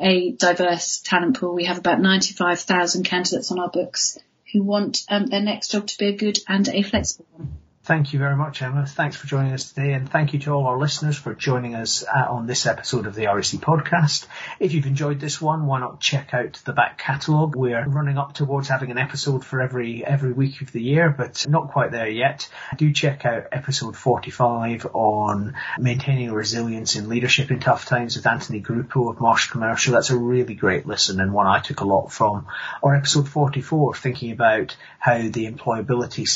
a 0.00 0.32
diverse 0.32 1.00
talent 1.00 1.38
pool, 1.38 1.54
we 1.54 1.66
have 1.66 1.78
about 1.78 2.00
95,000 2.00 3.04
candidates 3.04 3.52
on 3.52 3.58
our 3.58 3.68
books 3.68 4.18
who 4.52 4.62
want 4.62 5.02
um, 5.08 5.26
their 5.26 5.42
next 5.42 5.70
job 5.70 5.86
to 5.86 5.98
be 5.98 6.06
a 6.06 6.16
good 6.16 6.38
and 6.48 6.68
a 6.68 6.82
flexible 6.82 7.26
one. 7.32 7.58
Thank 7.90 8.12
you 8.12 8.20
very 8.20 8.36
much, 8.36 8.62
Emma. 8.62 8.86
Thanks 8.86 9.16
for 9.16 9.26
joining 9.26 9.52
us 9.52 9.72
today, 9.72 9.94
and 9.94 10.08
thank 10.08 10.32
you 10.32 10.38
to 10.38 10.52
all 10.52 10.68
our 10.68 10.78
listeners 10.78 11.18
for 11.18 11.34
joining 11.34 11.74
us 11.74 12.04
uh, 12.04 12.26
on 12.30 12.46
this 12.46 12.64
episode 12.64 13.04
of 13.04 13.16
the 13.16 13.26
REC 13.26 13.58
podcast. 13.60 14.28
If 14.60 14.74
you've 14.74 14.86
enjoyed 14.86 15.18
this 15.18 15.40
one, 15.40 15.66
why 15.66 15.80
not 15.80 15.98
check 15.98 16.32
out 16.32 16.60
the 16.64 16.72
back 16.72 16.98
catalogue? 16.98 17.56
We're 17.56 17.84
running 17.84 18.16
up 18.16 18.32
towards 18.32 18.68
having 18.68 18.92
an 18.92 18.98
episode 18.98 19.44
for 19.44 19.60
every 19.60 20.04
every 20.04 20.32
week 20.32 20.62
of 20.62 20.70
the 20.70 20.80
year, 20.80 21.10
but 21.10 21.44
not 21.48 21.72
quite 21.72 21.90
there 21.90 22.08
yet. 22.08 22.48
Do 22.76 22.92
check 22.92 23.26
out 23.26 23.48
episode 23.50 23.96
45 23.96 24.86
on 24.94 25.56
maintaining 25.76 26.30
resilience 26.30 26.94
in 26.94 27.08
leadership 27.08 27.50
in 27.50 27.58
tough 27.58 27.86
times 27.86 28.14
with 28.14 28.24
Anthony 28.24 28.62
Gruppo 28.62 29.10
of 29.10 29.20
Marsh 29.20 29.50
Commercial. 29.50 29.94
That's 29.94 30.10
a 30.10 30.16
really 30.16 30.54
great 30.54 30.86
listen 30.86 31.18
and 31.18 31.32
one 31.32 31.48
I 31.48 31.58
took 31.58 31.80
a 31.80 31.86
lot 31.88 32.12
from. 32.12 32.46
Or 32.82 32.94
episode 32.94 33.28
44, 33.28 33.96
thinking 33.96 34.30
about 34.30 34.76
how 35.00 35.18
the 35.18 35.50
employability 35.50 36.28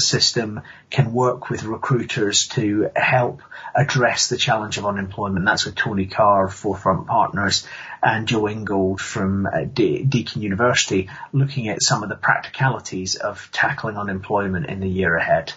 system 0.00 0.62
can 0.88 1.01
work 1.06 1.50
with 1.50 1.64
recruiters 1.64 2.48
to 2.48 2.90
help 2.94 3.42
address 3.74 4.28
the 4.28 4.36
challenge 4.36 4.78
of 4.78 4.86
unemployment. 4.86 5.44
That's 5.44 5.64
with 5.64 5.74
Tony 5.74 6.06
Carr, 6.06 6.48
Forefront 6.48 7.06
Partners, 7.06 7.66
and 8.02 8.28
Jo 8.28 8.48
Ingold 8.48 9.00
from 9.00 9.46
uh, 9.46 9.64
De- 9.64 10.02
Deakin 10.02 10.42
University, 10.42 11.08
looking 11.32 11.68
at 11.68 11.82
some 11.82 12.02
of 12.02 12.08
the 12.08 12.16
practicalities 12.16 13.16
of 13.16 13.48
tackling 13.52 13.96
unemployment 13.96 14.66
in 14.66 14.80
the 14.80 14.88
year 14.88 15.16
ahead. 15.16 15.52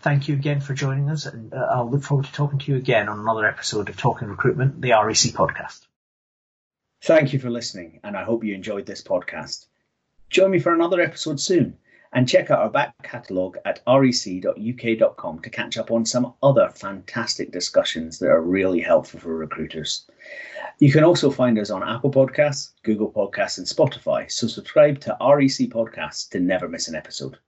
Thank 0.00 0.28
you 0.28 0.34
again 0.34 0.60
for 0.60 0.74
joining 0.74 1.10
us, 1.10 1.26
and 1.26 1.54
uh, 1.54 1.68
I'll 1.70 1.90
look 1.90 2.02
forward 2.02 2.26
to 2.26 2.32
talking 2.32 2.58
to 2.58 2.72
you 2.72 2.78
again 2.78 3.08
on 3.08 3.20
another 3.20 3.46
episode 3.46 3.88
of 3.88 3.96
Talking 3.96 4.28
Recruitment, 4.28 4.80
the 4.80 4.90
REC 4.90 5.32
podcast. 5.32 5.86
Thank 7.02 7.32
you 7.32 7.38
for 7.38 7.50
listening, 7.50 8.00
and 8.02 8.16
I 8.16 8.24
hope 8.24 8.44
you 8.44 8.54
enjoyed 8.54 8.86
this 8.86 9.02
podcast. 9.02 9.66
Join 10.28 10.50
me 10.50 10.58
for 10.58 10.74
another 10.74 11.00
episode 11.00 11.40
soon 11.40 11.78
and 12.12 12.28
check 12.28 12.50
out 12.50 12.58
our 12.58 12.70
back 12.70 12.94
catalogue 13.02 13.58
at 13.64 13.80
rec.uk.com 13.86 15.38
to 15.40 15.50
catch 15.50 15.78
up 15.78 15.90
on 15.90 16.04
some 16.04 16.34
other 16.42 16.68
fantastic 16.74 17.50
discussions 17.52 18.18
that 18.18 18.28
are 18.28 18.42
really 18.42 18.80
helpful 18.80 19.20
for 19.20 19.36
recruiters. 19.36 20.06
You 20.78 20.92
can 20.92 21.04
also 21.04 21.30
find 21.30 21.58
us 21.58 21.70
on 21.70 21.82
Apple 21.82 22.10
Podcasts, 22.10 22.72
Google 22.82 23.10
Podcasts, 23.10 23.58
and 23.58 23.66
Spotify, 23.66 24.30
so 24.30 24.46
subscribe 24.46 25.00
to 25.00 25.16
REC 25.20 25.68
Podcasts 25.70 26.28
to 26.30 26.40
never 26.40 26.68
miss 26.68 26.88
an 26.88 26.94
episode. 26.94 27.38